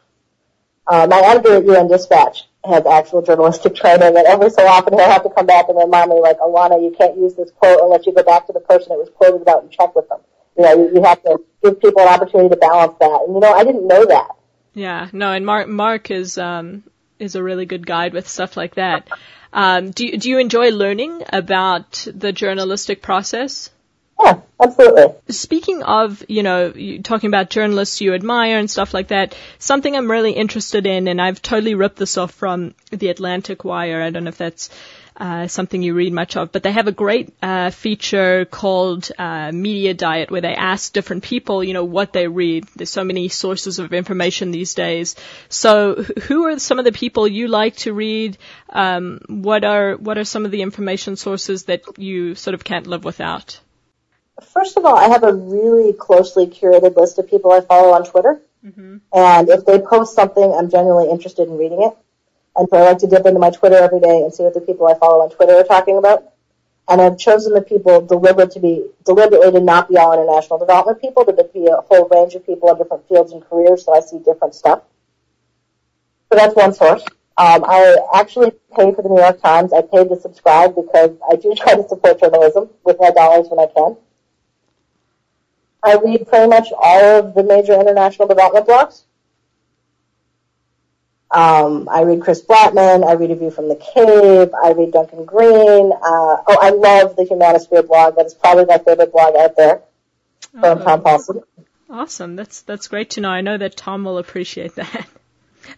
Uh, 0.88 1.08
my 1.10 1.20
editor 1.20 1.58
at 1.58 1.66
UN 1.66 1.88
Dispatch 1.88 2.49
has 2.70 2.86
actual 2.86 3.22
journalistic 3.22 3.76
training, 3.76 4.16
and 4.16 4.28
every 4.28 4.50
so 4.50 4.66
often 4.66 4.94
he'll 4.94 5.10
have 5.10 5.24
to 5.24 5.30
come 5.30 5.46
back 5.46 5.70
and 5.70 5.78
remind 5.78 6.10
me, 6.10 6.20
like, 6.20 6.40
Alanna, 6.40 6.82
you 6.82 6.96
can't 6.98 7.18
use 7.18 7.36
this 7.36 7.52
quote 7.52 7.80
unless 7.82 8.06
you 8.06 8.14
go 8.14 8.24
back 8.24 8.48
to 8.48 8.54
the 8.54 8.60
person 8.60 8.94
it 8.94 9.00
was 9.00 9.10
quoted 9.16 9.42
about 9.42 9.64
and 9.64 9.72
check 9.72 9.96
with 9.96 10.08
them. 10.10 10.20
You 10.58 10.64
know, 10.64 10.74
you, 10.74 10.96
you 10.96 11.04
have 11.04 11.22
to 11.24 11.40
give 11.64 11.82
people 11.82 12.02
an 12.02 12.08
opportunity 12.08 12.50
to 12.50 12.58
balance 12.58 12.94
that. 13.00 13.22
And, 13.26 13.34
you 13.36 13.40
know, 13.40 13.54
I 13.54 13.64
didn't 13.64 13.88
know 13.88 14.06
that. 14.06 14.30
Yeah, 14.74 15.10
no, 15.12 15.32
and 15.32 15.46
Mark 15.46 15.68
Mark 15.68 16.12
is 16.12 16.38
um 16.38 16.84
is 17.18 17.36
a 17.36 17.44
really 17.44 17.66
good 17.66 17.86
guide 17.86 18.14
with 18.14 18.30
stuff 18.30 18.56
like 18.56 18.76
that. 18.76 19.10
Um, 19.52 19.92
do 19.92 20.16
do 20.16 20.30
you 20.30 20.38
enjoy 20.38 20.72
learning 20.72 21.24
about 21.34 22.08
the 22.14 22.32
journalistic 22.32 23.02
process? 23.02 23.72
Yeah, 24.22 24.42
absolutely. 24.62 25.06
Speaking 25.30 25.84
of, 25.84 26.24
you 26.28 26.44
know, 26.44 26.72
talking 27.04 27.30
about 27.30 27.50
journalists 27.50 28.02
you 28.02 28.14
admire 28.14 28.58
and 28.58 28.70
stuff 28.70 28.94
like 28.94 29.10
that, 29.10 29.36
something 29.60 29.96
I'm 29.96 30.12
really 30.12 30.34
interested 30.34 30.86
in, 30.86 31.08
and 31.08 31.22
I've 31.22 31.42
totally 31.42 31.76
ripped 31.76 31.98
this 31.98 32.18
off 32.18 32.32
from 32.32 32.76
the 32.92 33.08
Atlantic 33.10 33.64
Wire. 33.64 34.02
I 34.02 34.10
don't 34.10 34.26
know 34.26 34.30
if 34.30 34.38
that's 34.38 34.70
uh, 35.16 35.48
something 35.48 35.82
you 35.82 35.94
read 35.94 36.12
much 36.12 36.36
of, 36.36 36.52
but 36.52 36.64
they 36.64 36.72
have 36.72 36.88
a 36.88 36.92
great 36.92 37.34
uh, 37.42 37.70
feature 37.70 38.46
called 38.46 39.10
uh, 39.18 39.52
Media 39.54 39.94
Diet 39.94 40.32
where 40.32 40.42
they 40.42 40.56
ask 40.56 40.92
different 40.92 41.24
people, 41.24 41.64
you 41.64 41.74
know, 41.74 41.86
what 41.86 42.12
they 42.12 42.28
read. 42.28 42.66
There's 42.76 42.90
so 42.90 43.04
many 43.06 43.30
sources 43.30 43.80
of 43.80 43.94
information 43.94 44.52
these 44.52 44.74
days. 44.74 45.16
So, 45.50 45.96
who 46.24 46.46
are 46.48 46.60
some 46.60 46.80
of 46.80 46.86
the 46.86 46.92
people 46.92 47.28
you 47.28 47.48
like 47.48 47.78
to 47.78 47.94
read? 47.94 48.38
Um, 48.70 49.20
what 49.28 49.64
are 49.64 49.96
what 49.96 50.18
are 50.18 50.26
some 50.26 50.46
of 50.46 50.52
the 50.52 50.62
information 50.62 51.16
sources 51.16 51.64
that 51.66 51.84
you 51.98 52.36
sort 52.36 52.54
of 52.54 52.64
can't 52.64 52.88
live 52.88 53.04
without? 53.06 53.60
First 54.42 54.78
of 54.78 54.86
all, 54.86 54.96
I 54.96 55.08
have 55.10 55.24
a 55.24 55.34
really 55.34 55.94
closely 55.94 56.48
curated 56.48 56.96
list 56.96 57.20
of 57.20 57.30
people 57.30 57.52
I 57.52 57.62
follow 57.62 57.94
on 57.94 58.06
Twitter. 58.06 58.42
Mm-hmm. 58.66 58.98
And 59.14 59.50
if 59.50 59.66
they 59.66 59.80
post 59.80 60.16
something, 60.16 60.54
I'm 60.54 60.70
genuinely 60.70 61.10
interested 61.10 61.48
in 61.48 61.58
reading 61.58 61.84
it. 61.84 61.98
And 62.56 62.68
so 62.70 62.78
I 62.78 62.82
like 62.90 62.98
to 63.00 63.08
dip 63.08 63.26
into 63.26 63.40
my 63.40 63.52
Twitter 63.52 63.78
every 63.78 64.00
day 64.00 64.22
and 64.22 64.34
see 64.34 64.44
what 64.44 64.54
the 64.54 64.62
people 64.62 64.88
I 64.88 64.96
follow 64.96 65.24
on 65.24 65.30
Twitter 65.30 65.54
are 65.54 65.64
talking 65.64 65.98
about. 65.98 66.34
And 66.90 67.00
I've 67.00 67.18
chosen 67.18 67.54
the 67.54 67.62
people 67.62 68.02
deliberate 68.02 68.52
to 68.52 68.60
be, 68.60 68.86
deliberately 69.06 69.52
to 69.52 69.60
not 69.60 69.90
be 69.90 69.98
all 69.98 70.12
international 70.12 70.58
development 70.58 71.00
people, 71.00 71.24
but 71.24 71.38
to 71.38 71.44
be 71.44 71.68
a 71.68 71.78
whole 71.78 72.10
range 72.10 72.34
of 72.34 72.46
people 72.46 72.70
in 72.72 72.78
different 72.78 73.08
fields 73.08 73.32
and 73.32 73.44
careers 73.44 73.86
so 73.86 73.96
I 73.96 74.02
see 74.02 74.18
different 74.20 74.56
stuff. 74.56 74.82
So 76.32 76.38
that's 76.38 76.56
one 76.56 76.74
source. 76.74 77.04
Um, 77.38 77.64
I 77.66 77.96
actually 78.14 78.52
pay 78.76 78.94
for 78.94 79.02
the 79.02 79.10
New 79.10 79.22
York 79.22 79.42
Times. 79.42 79.72
I 79.72 79.82
paid 79.82 80.10
to 80.10 80.20
subscribe 80.20 80.76
because 80.76 81.12
I 81.32 81.36
do 81.36 81.56
try 81.56 81.76
to 81.76 81.88
support 81.88 82.20
journalism 82.20 82.70
with 82.84 82.98
my 83.00 83.12
dollars 83.12 83.48
when 83.50 83.60
I 83.60 83.72
can. 83.72 83.96
I 85.82 85.96
read 85.96 86.28
pretty 86.28 86.48
much 86.48 86.68
all 86.78 87.20
of 87.20 87.34
the 87.34 87.44
major 87.44 87.74
international 87.74 88.28
development 88.28 88.68
blogs. 88.68 89.04
Um, 91.32 91.88
I 91.90 92.02
read 92.02 92.22
Chris 92.22 92.42
Blattman. 92.42 93.08
I 93.08 93.14
read 93.14 93.32
A 93.32 93.36
View 93.36 93.52
from 93.52 93.70
the 93.70 93.76
Cave. 93.76 94.50
I 94.54 94.72
read 94.72 94.92
Duncan 94.92 95.26
Green. 95.26 95.92
Uh, 95.92 96.38
oh, 96.48 96.58
I 96.60 96.72
love 96.72 97.16
the 97.16 97.24
Humanosphere 97.24 97.88
blog. 97.88 98.16
That 98.16 98.26
is 98.26 98.34
probably 98.34 98.66
my 98.66 98.80
favorite 98.80 99.12
blog 99.12 99.36
out 99.36 99.56
there 99.56 99.82
from 100.52 100.80
oh, 100.80 100.84
Tom 100.84 101.02
Paulson. 101.04 101.44
Awesome. 101.90 102.36
That's 102.36 102.62
that's 102.64 102.88
great 102.88 103.12
to 103.12 103.22
know. 103.22 103.30
I 103.30 103.42
know 103.42 103.58
that 103.58 103.78
Tom 103.78 104.04
will 104.04 104.18
appreciate 104.18 104.76
that. 104.76 105.08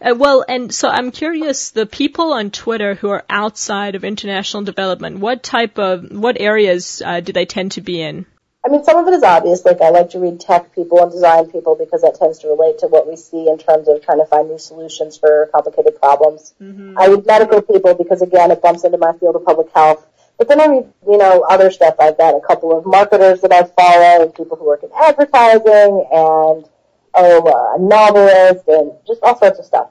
Uh, 0.00 0.14
well, 0.16 0.42
and 0.48 0.72
so 0.72 0.88
I'm 0.88 1.10
curious, 1.10 1.70
the 1.70 1.84
people 1.84 2.32
on 2.32 2.50
Twitter 2.50 2.94
who 2.94 3.10
are 3.10 3.24
outside 3.28 3.94
of 3.94 4.04
international 4.04 4.62
development, 4.62 5.18
what 5.18 5.42
type 5.42 5.78
of, 5.78 6.10
what 6.10 6.40
areas 6.40 7.02
uh, 7.04 7.20
do 7.20 7.32
they 7.34 7.44
tend 7.44 7.72
to 7.72 7.82
be 7.82 8.00
in? 8.00 8.24
I 8.64 8.68
mean, 8.68 8.84
some 8.84 8.96
of 8.96 9.08
it 9.08 9.14
is 9.14 9.24
obvious. 9.24 9.64
Like 9.64 9.80
I 9.80 9.90
like 9.90 10.10
to 10.10 10.20
read 10.20 10.38
tech 10.38 10.72
people 10.72 11.02
and 11.02 11.10
design 11.10 11.50
people 11.50 11.74
because 11.74 12.02
that 12.02 12.14
tends 12.14 12.38
to 12.40 12.48
relate 12.48 12.78
to 12.78 12.86
what 12.86 13.08
we 13.08 13.16
see 13.16 13.48
in 13.48 13.58
terms 13.58 13.88
of 13.88 14.04
trying 14.04 14.18
to 14.18 14.26
find 14.26 14.48
new 14.48 14.58
solutions 14.58 15.18
for 15.18 15.50
complicated 15.52 16.00
problems. 16.00 16.54
Mm-hmm. 16.60 16.96
I 16.96 17.06
read 17.08 17.26
medical 17.26 17.60
people 17.60 17.94
because 17.94 18.22
again, 18.22 18.52
it 18.52 18.62
bumps 18.62 18.84
into 18.84 18.98
my 18.98 19.12
field 19.14 19.34
of 19.34 19.44
public 19.44 19.68
health. 19.74 20.06
But 20.38 20.48
then 20.48 20.60
I 20.60 20.66
read, 20.66 20.92
you 21.06 21.18
know, 21.18 21.44
other 21.48 21.70
stuff. 21.70 21.96
I've 22.00 22.16
got 22.16 22.34
a 22.34 22.40
couple 22.40 22.76
of 22.76 22.86
marketers 22.86 23.40
that 23.42 23.52
I 23.52 23.62
follow, 23.64 24.24
and 24.24 24.34
people 24.34 24.56
who 24.56 24.64
work 24.64 24.82
in 24.82 24.90
advertising, 24.96 26.06
and 26.10 26.68
oh, 27.14 27.76
a 27.76 27.78
novelist, 27.78 28.66
and 28.66 28.92
just 29.06 29.22
all 29.22 29.38
sorts 29.38 29.58
of 29.58 29.64
stuff. 29.64 29.90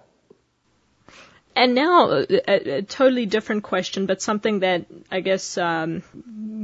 And 1.55 1.75
now, 1.75 2.11
a, 2.11 2.77
a, 2.77 2.81
totally 2.81 3.25
different 3.25 3.63
question, 3.63 4.05
but 4.05 4.21
something 4.21 4.59
that 4.59 4.85
I 5.11 5.19
guess 5.19 5.57
um, 5.57 6.01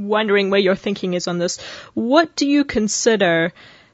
wondering 0.08 0.50
where 0.50 0.60
your 0.60 0.76
thinking 0.76 1.14
is 1.14 1.28
on 1.28 1.38
this. 1.38 1.60
What 1.94 2.34
do 2.36 2.48
you 2.48 2.64
consider 2.64 3.52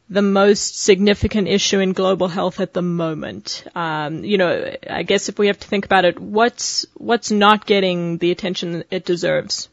the 0.08 0.22
most 0.22 0.80
significant 0.80 1.48
issue 1.48 1.80
in 1.80 1.92
global 1.92 2.28
health 2.28 2.60
at 2.60 2.72
the 2.72 2.82
moment? 2.82 3.64
Um, 3.74 4.24
you 4.24 4.38
know, 4.38 4.72
I 4.88 5.02
guess 5.02 5.28
if 5.28 5.38
we 5.38 5.48
have 5.48 5.58
to 5.58 5.68
think 5.68 5.84
about 5.84 6.04
it, 6.04 6.20
what's 6.20 6.86
what's 6.94 7.30
not 7.30 7.66
getting 7.66 8.18
the 8.18 8.30
attention 8.30 8.84
it 8.90 9.04
deserves? 9.04 9.68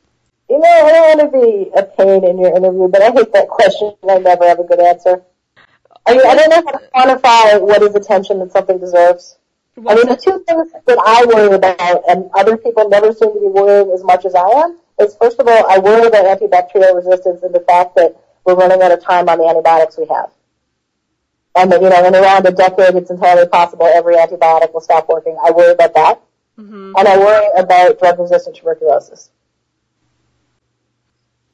You 0.50 0.60
know, 0.60 0.70
I 0.70 0.92
don't 0.92 1.18
want 1.18 1.32
to 1.32 1.40
be 1.40 1.72
a 1.78 1.84
pain 1.84 2.26
in 2.26 2.40
your 2.40 2.56
interview, 2.56 2.88
but 2.88 3.02
I 3.02 3.12
hate 3.12 3.32
that 3.34 3.48
question. 3.48 3.94
I 4.10 4.18
never 4.18 4.48
have 4.48 4.60
a 4.60 4.64
good 4.64 4.80
answer. 4.80 5.22
I 6.06 6.14
mean, 6.14 6.26
I 6.26 6.36
don't 6.36 6.50
know 6.50 6.64
how 6.66 7.08
to 7.08 7.20
quantify 7.20 7.62
what 7.62 7.82
is 7.84 7.96
attention 7.96 8.40
that 8.40 8.52
something 8.52 8.80
deserves. 8.80 9.38
I 9.88 9.96
mean, 9.96 10.08
the 10.08 10.16
two 10.16 10.44
things 10.48 10.72
that 10.86 10.98
I 11.06 11.26
worry 11.26 11.56
about, 11.56 12.04
and 12.08 12.30
other 12.34 12.58
people 12.58 12.90
never 12.90 13.14
seem 13.14 13.34
to 13.34 13.40
be 13.40 13.48
worrying 13.48 13.92
as 13.92 14.04
much 14.04 14.26
as 14.26 14.36
I 14.36 14.48
am, 14.48 14.78
is 15.00 15.16
first 15.16 15.40
of 15.40 15.48
all, 15.48 15.70
I 15.70 15.80
worry 15.80 16.08
about 16.08 16.26
antibacterial 16.26 16.96
resistance 16.96 17.42
and 17.44 17.54
the 17.54 17.62
fact 17.62 17.96
that 17.96 18.16
we're 18.46 18.56
running 18.56 18.82
out 18.82 18.92
of 18.92 19.04
time 19.04 19.30
on 19.30 19.38
the 19.38 19.46
antibiotics 19.46 19.98
we 19.98 20.08
have. 20.08 20.32
And 21.56 21.72
that, 21.72 21.82
you 21.82 21.90
know, 21.90 22.06
in 22.06 22.16
around 22.16 22.46
a 22.46 22.52
decade, 22.52 22.96
it's 22.96 23.10
entirely 23.10 23.48
possible 23.48 23.86
every 23.86 24.16
antibiotic 24.16 24.74
will 24.74 24.82
stop 24.82 25.10
working. 25.10 25.38
I 25.44 25.52
worry 25.52 25.72
about 25.72 25.94
that. 25.96 26.22
Mm-hmm. 26.58 26.94
And 26.98 27.08
I 27.08 27.18
worry 27.18 27.48
about 27.58 28.00
drug-resistant 28.00 28.56
tuberculosis. 28.56 29.30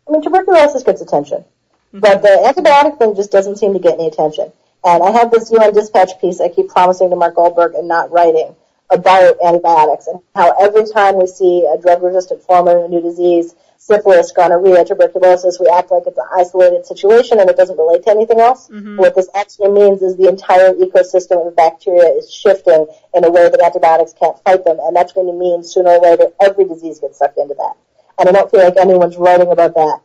I 0.07 0.11
mean, 0.11 0.21
tuberculosis 0.21 0.83
gets 0.83 1.01
attention. 1.01 1.39
Mm-hmm. 1.39 1.99
But 1.99 2.21
the 2.21 2.29
antibiotic 2.53 2.99
thing 2.99 3.15
just 3.15 3.31
doesn't 3.31 3.57
seem 3.57 3.73
to 3.73 3.79
get 3.79 3.93
any 3.93 4.07
attention. 4.07 4.51
And 4.85 5.03
I 5.03 5.11
have 5.11 5.31
this 5.31 5.51
UN 5.51 5.73
dispatch 5.73 6.19
piece 6.21 6.39
I 6.39 6.49
keep 6.49 6.69
promising 6.69 7.09
to 7.09 7.15
Mark 7.15 7.35
Goldberg 7.35 7.73
and 7.75 7.87
not 7.87 8.11
writing 8.11 8.55
about 8.89 9.35
antibiotics 9.43 10.07
and 10.07 10.21
how 10.33 10.55
every 10.61 10.85
time 10.87 11.17
we 11.17 11.27
see 11.27 11.65
a 11.65 11.77
drug-resistant 11.77 12.41
form 12.43 12.67
of 12.67 12.85
a 12.85 12.87
new 12.87 13.01
disease, 13.01 13.53
syphilis, 13.77 14.31
gonorrhea, 14.31 14.85
tuberculosis, 14.85 15.59
we 15.59 15.67
act 15.67 15.91
like 15.91 16.03
it's 16.07 16.17
an 16.17 16.25
isolated 16.33 16.85
situation 16.85 17.39
and 17.39 17.49
it 17.49 17.57
doesn't 17.57 17.77
relate 17.77 18.03
to 18.03 18.09
anything 18.11 18.39
else. 18.39 18.69
Mm-hmm. 18.69 18.97
What 18.97 19.15
this 19.15 19.29
actually 19.35 19.71
means 19.71 20.01
is 20.01 20.15
the 20.15 20.29
entire 20.29 20.73
ecosystem 20.73 21.45
of 21.45 21.55
bacteria 21.55 22.09
is 22.11 22.31
shifting 22.31 22.87
in 23.13 23.25
a 23.25 23.31
way 23.31 23.49
that 23.49 23.61
antibiotics 23.61 24.13
can't 24.13 24.41
fight 24.43 24.63
them, 24.63 24.77
and 24.79 24.95
that's 24.95 25.13
going 25.13 25.27
to 25.27 25.33
mean 25.33 25.63
sooner 25.63 25.91
or 25.91 25.99
later 25.99 26.27
every 26.41 26.65
disease 26.65 26.99
gets 26.99 27.19
sucked 27.19 27.37
into 27.37 27.55
that. 27.55 27.73
And 28.19 28.29
I 28.29 28.31
don't 28.31 28.49
feel 28.49 28.63
like 28.63 28.77
anyone's 28.77 29.17
writing 29.17 29.51
about 29.51 29.75
that 29.75 29.99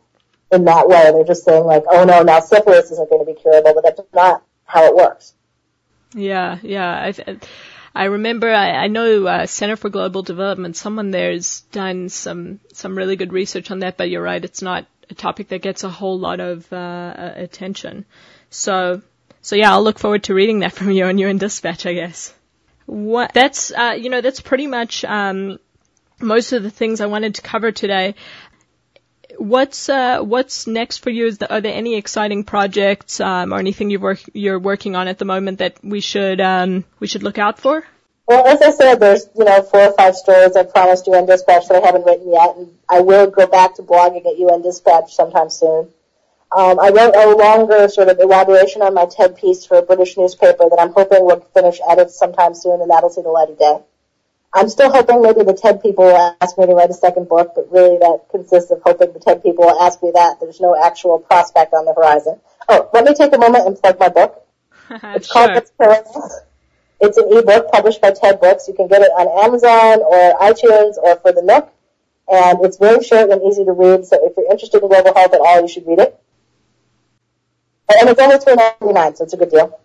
in 0.51 0.65
that 0.65 0.87
way. 0.87 1.11
They're 1.11 1.23
just 1.23 1.45
saying 1.45 1.63
like, 1.63 1.83
oh 1.89 2.03
no, 2.03 2.21
now 2.21 2.39
syphilis 2.41 2.91
isn't 2.91 3.09
going 3.09 3.25
to 3.25 3.33
be 3.33 3.39
curable, 3.39 3.73
but 3.73 3.83
that's 3.83 4.01
not 4.13 4.43
how 4.65 4.85
it 4.85 4.95
works. 4.95 5.33
Yeah, 6.13 6.59
yeah. 6.61 7.11
I, 7.27 7.37
I 7.95 8.05
remember, 8.05 8.49
I, 8.49 8.71
I 8.71 8.87
know 8.87 9.25
uh, 9.27 9.45
Center 9.45 9.75
for 9.75 9.89
Global 9.89 10.23
Development. 10.23 10.75
Someone 10.75 11.11
there's 11.11 11.61
done 11.71 12.09
some 12.09 12.59
some 12.73 12.97
really 12.97 13.15
good 13.15 13.33
research 13.33 13.71
on 13.71 13.79
that, 13.79 13.97
but 13.97 14.09
you're 14.09 14.23
right, 14.23 14.43
it's 14.43 14.61
not 14.61 14.85
a 15.09 15.13
topic 15.13 15.49
that 15.49 15.61
gets 15.61 15.83
a 15.83 15.89
whole 15.89 16.17
lot 16.19 16.39
of 16.39 16.71
uh, 16.71 17.13
attention. 17.35 18.05
So, 18.49 19.01
so 19.41 19.55
yeah, 19.55 19.71
I'll 19.71 19.83
look 19.83 19.99
forward 19.99 20.23
to 20.23 20.33
reading 20.33 20.59
that 20.59 20.73
from 20.77 20.91
you 20.91 21.05
on 21.05 21.17
UN 21.17 21.37
Dispatch, 21.37 21.85
I 21.85 21.93
guess. 21.93 22.33
What 22.85 23.33
that's 23.33 23.71
uh, 23.71 23.95
you 23.97 24.09
know 24.09 24.21
that's 24.21 24.41
pretty 24.41 24.67
much 24.67 25.05
um, 25.05 25.59
most 26.19 26.51
of 26.51 26.63
the 26.63 26.69
things 26.69 26.99
I 26.99 27.05
wanted 27.05 27.35
to 27.35 27.41
cover 27.41 27.71
today 27.71 28.15
what's 29.37 29.89
uh, 29.89 30.21
what's 30.21 30.67
next 30.67 30.99
for 30.99 31.09
you? 31.09 31.31
The, 31.31 31.53
are 31.53 31.61
there 31.61 31.73
any 31.73 31.95
exciting 31.95 32.43
projects 32.43 33.19
um, 33.19 33.53
or 33.53 33.59
anything 33.59 33.89
you 33.89 33.99
work, 33.99 34.21
you're 34.33 34.59
working 34.59 34.95
on 34.95 35.07
at 35.07 35.17
the 35.17 35.25
moment 35.25 35.59
that 35.59 35.77
we 35.83 35.99
should 35.99 36.41
um, 36.41 36.85
we 36.99 37.07
should 37.07 37.23
look 37.23 37.37
out 37.37 37.59
for? 37.59 37.83
Well, 38.25 38.47
as 38.47 38.61
I 38.61 38.71
said, 38.71 38.95
there's 38.95 39.27
you 39.37 39.43
know 39.43 39.61
four 39.63 39.81
or 39.81 39.93
five 39.93 40.15
stories 40.15 40.55
I 40.55 40.63
promised 40.63 41.07
you 41.07 41.13
UN 41.13 41.25
Dispatch 41.25 41.67
that 41.67 41.81
I 41.81 41.85
haven't 41.85 42.05
written 42.05 42.31
yet, 42.31 42.55
and 42.55 42.77
I 42.89 43.01
will 43.01 43.29
go 43.29 43.47
back 43.47 43.75
to 43.75 43.81
blogging 43.83 44.25
at 44.25 44.37
UN 44.37 44.61
Dispatch 44.61 45.13
sometime 45.13 45.49
soon. 45.49 45.89
Um, 46.55 46.79
I 46.79 46.89
wrote 46.89 47.15
a 47.15 47.35
longer 47.35 47.87
sort 47.89 48.09
of 48.09 48.19
elaboration 48.19 48.83
on 48.83 48.93
my 48.93 49.07
TED 49.07 49.37
piece 49.37 49.65
for 49.65 49.77
a 49.77 49.81
British 49.81 50.17
newspaper 50.17 50.69
that 50.69 50.77
I'm 50.79 50.93
hoping 50.93 51.25
will 51.25 51.39
finish 51.53 51.79
edits 51.89 52.17
sometime 52.17 52.53
soon, 52.53 52.79
and 52.79 52.91
that'll 52.91 53.09
see 53.09 53.23
the 53.23 53.29
light 53.29 53.49
of 53.49 53.57
day. 53.57 53.79
I'm 54.53 54.69
still 54.69 54.91
hoping 54.91 55.21
maybe 55.21 55.43
the 55.43 55.53
TED 55.53 55.81
people 55.81 56.05
will 56.05 56.35
ask 56.39 56.57
me 56.57 56.67
to 56.67 56.73
write 56.73 56.89
a 56.89 56.93
second 56.93 57.27
book, 57.27 57.53
but 57.55 57.71
really 57.71 57.97
that 57.97 58.25
consists 58.29 58.69
of 58.69 58.81
hoping 58.85 59.11
the 59.11 59.19
TED 59.19 59.41
people 59.41 59.65
will 59.65 59.81
ask 59.81 60.01
me 60.03 60.11
that. 60.13 60.39
There's 60.39 60.61
no 60.61 60.75
actual 60.75 61.17
prospect 61.17 61.73
on 61.73 61.85
the 61.85 61.93
horizon. 61.93 62.39
Oh, 62.69 62.89
let 62.93 63.03
me 63.03 63.15
take 63.15 63.33
a 63.33 63.37
moment 63.37 63.65
and 63.65 63.79
plug 63.79 63.99
my 63.99 64.09
book. 64.09 64.39
It's 65.15 65.27
sure. 65.27 65.47
called 65.47 65.57
Experience. 65.57 66.17
It's 67.01 67.17
an 67.17 67.25
ebook 67.35 67.71
published 67.71 67.99
by 67.99 68.11
TED 68.11 68.39
Books. 68.39 68.67
You 68.67 68.75
can 68.75 68.87
get 68.87 69.01
it 69.01 69.09
on 69.09 69.43
Amazon 69.43 70.01
or 70.01 70.39
iTunes 70.39 70.97
or 70.97 71.15
for 71.17 71.31
the 71.31 71.41
Nook. 71.41 71.73
And 72.31 72.63
it's 72.63 72.77
very 72.77 73.03
short 73.03 73.31
and 73.31 73.41
easy 73.43 73.65
to 73.65 73.71
read, 73.71 74.05
so 74.05 74.17
if 74.25 74.37
you're 74.37 74.49
interested 74.49 74.81
in 74.81 74.87
global 74.87 75.13
health 75.13 75.33
at 75.33 75.41
all, 75.41 75.61
you 75.61 75.67
should 75.67 75.85
read 75.85 75.99
it. 75.99 76.17
And 77.89 78.09
it's 78.09 78.19
only 78.21 78.37
$3.99, 78.37 79.17
so 79.17 79.23
it's 79.25 79.33
a 79.33 79.37
good 79.37 79.49
deal. 79.49 79.79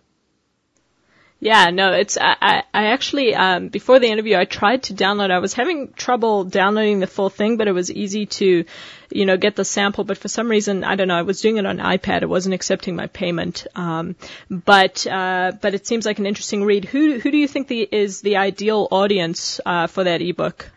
Yeah, 1.41 1.69
no, 1.69 1.93
it's 1.93 2.17
I, 2.19 2.63
I 2.73 2.87
actually 2.87 3.33
um, 3.33 3.69
before 3.69 3.99
the 3.99 4.07
interview 4.07 4.35
I 4.35 4.43
tried 4.43 4.83
to 4.83 4.93
download. 4.93 5.31
I 5.31 5.39
was 5.39 5.53
having 5.53 5.93
trouble 5.93 6.43
downloading 6.43 6.99
the 6.99 7.07
full 7.07 7.29
thing, 7.29 7.55
but 7.55 7.69
it 7.69 7.71
was 7.71 7.89
easy 7.89 8.25
to, 8.25 8.65
you 9.09 9.25
know, 9.25 9.37
get 9.37 9.55
the 9.55 9.63
sample. 9.63 10.03
But 10.03 10.17
for 10.17 10.27
some 10.27 10.49
reason, 10.49 10.83
I 10.83 10.95
don't 10.95 11.07
know. 11.07 11.17
I 11.17 11.21
was 11.21 11.39
doing 11.39 11.55
it 11.55 11.65
on 11.65 11.77
iPad. 11.77 12.23
It 12.23 12.29
wasn't 12.29 12.55
accepting 12.55 12.97
my 12.97 13.07
payment. 13.07 13.67
Um, 13.73 14.17
but 14.49 15.07
uh, 15.07 15.53
but 15.61 15.73
it 15.73 15.87
seems 15.87 16.05
like 16.05 16.19
an 16.19 16.25
interesting 16.25 16.65
read. 16.65 16.83
Who 16.83 17.19
who 17.19 17.31
do 17.31 17.37
you 17.37 17.47
think 17.47 17.69
the, 17.69 17.87
is 17.89 18.19
the 18.19 18.35
ideal 18.35 18.89
audience 18.91 19.61
uh, 19.65 19.87
for 19.87 20.03
that 20.03 20.21
ebook? 20.21 20.69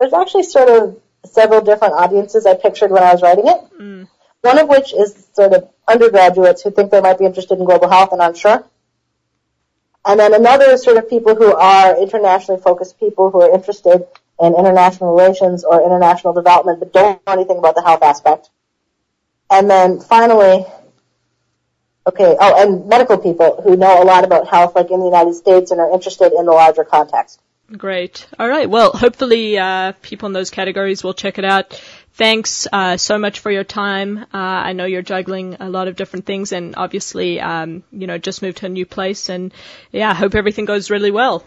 There's 0.00 0.14
actually 0.14 0.44
sort 0.44 0.70
of 0.70 0.98
several 1.26 1.60
different 1.60 1.92
audiences 1.92 2.46
I 2.46 2.54
pictured 2.54 2.90
when 2.90 3.02
I 3.02 3.12
was 3.12 3.20
writing 3.20 3.48
it. 3.48 3.60
Mm. 3.78 4.08
One 4.40 4.58
of 4.58 4.66
which 4.66 4.94
is 4.94 5.28
sort 5.34 5.52
of 5.52 5.68
undergraduates 5.86 6.62
who 6.62 6.70
think 6.70 6.90
they 6.90 7.02
might 7.02 7.18
be 7.18 7.26
interested 7.26 7.58
in 7.58 7.66
global 7.66 7.90
health 7.90 8.12
and 8.12 8.22
aren't 8.22 8.38
sure. 8.38 8.64
And 10.06 10.18
then 10.18 10.34
another 10.34 10.70
is 10.70 10.82
sort 10.82 10.96
of 10.96 11.08
people 11.10 11.34
who 11.34 11.54
are 11.54 12.00
internationally 12.00 12.60
focused 12.60 12.98
people 12.98 13.30
who 13.30 13.42
are 13.42 13.54
interested 13.54 14.06
in 14.40 14.54
international 14.54 15.14
relations 15.14 15.64
or 15.64 15.84
international 15.84 16.32
development 16.32 16.80
but 16.80 16.92
don't 16.92 17.26
know 17.26 17.32
anything 17.34 17.58
about 17.58 17.74
the 17.74 17.82
health 17.82 18.02
aspect. 18.02 18.48
And 19.50 19.68
then 19.68 20.00
finally, 20.00 20.64
okay, 22.06 22.36
oh, 22.40 22.62
and 22.62 22.88
medical 22.88 23.18
people 23.18 23.60
who 23.62 23.76
know 23.76 24.02
a 24.02 24.04
lot 24.04 24.24
about 24.24 24.48
health, 24.48 24.74
like 24.74 24.90
in 24.90 25.00
the 25.00 25.06
United 25.06 25.34
States, 25.34 25.70
and 25.70 25.80
are 25.80 25.92
interested 25.92 26.32
in 26.32 26.46
the 26.46 26.52
larger 26.52 26.84
context. 26.84 27.40
Great. 27.76 28.26
All 28.38 28.48
right. 28.48 28.68
Well, 28.68 28.92
hopefully, 28.92 29.58
uh, 29.58 29.92
people 30.02 30.26
in 30.26 30.32
those 30.32 30.50
categories 30.50 31.04
will 31.04 31.14
check 31.14 31.38
it 31.38 31.44
out. 31.44 31.80
Thanks 32.14 32.66
uh, 32.72 32.96
so 32.96 33.18
much 33.18 33.38
for 33.38 33.50
your 33.50 33.64
time. 33.64 34.18
Uh, 34.18 34.26
I 34.32 34.72
know 34.72 34.84
you're 34.84 35.02
juggling 35.02 35.56
a 35.60 35.70
lot 35.70 35.88
of 35.88 35.96
different 35.96 36.26
things, 36.26 36.52
and 36.52 36.74
obviously, 36.76 37.40
um, 37.40 37.82
you 37.92 38.06
know, 38.06 38.18
just 38.18 38.42
moved 38.42 38.58
to 38.58 38.66
a 38.66 38.68
new 38.68 38.84
place. 38.84 39.28
And 39.28 39.52
yeah, 39.90 40.10
I 40.10 40.14
hope 40.14 40.34
everything 40.34 40.64
goes 40.64 40.90
really 40.90 41.10
well. 41.10 41.44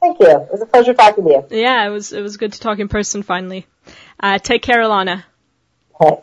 Thank 0.00 0.18
you. 0.20 0.28
It 0.28 0.50
was 0.50 0.62
a 0.62 0.66
pleasure 0.66 0.94
talking 0.94 1.24
to 1.24 1.30
you. 1.30 1.46
Yeah, 1.50 1.86
it 1.86 1.90
was. 1.90 2.12
It 2.12 2.22
was 2.22 2.36
good 2.36 2.54
to 2.54 2.60
talk 2.60 2.78
in 2.78 2.88
person 2.88 3.22
finally. 3.22 3.66
Uh, 4.18 4.38
take 4.38 4.62
care, 4.62 4.82
Ilana. 4.82 5.24
Okay. 6.00 6.22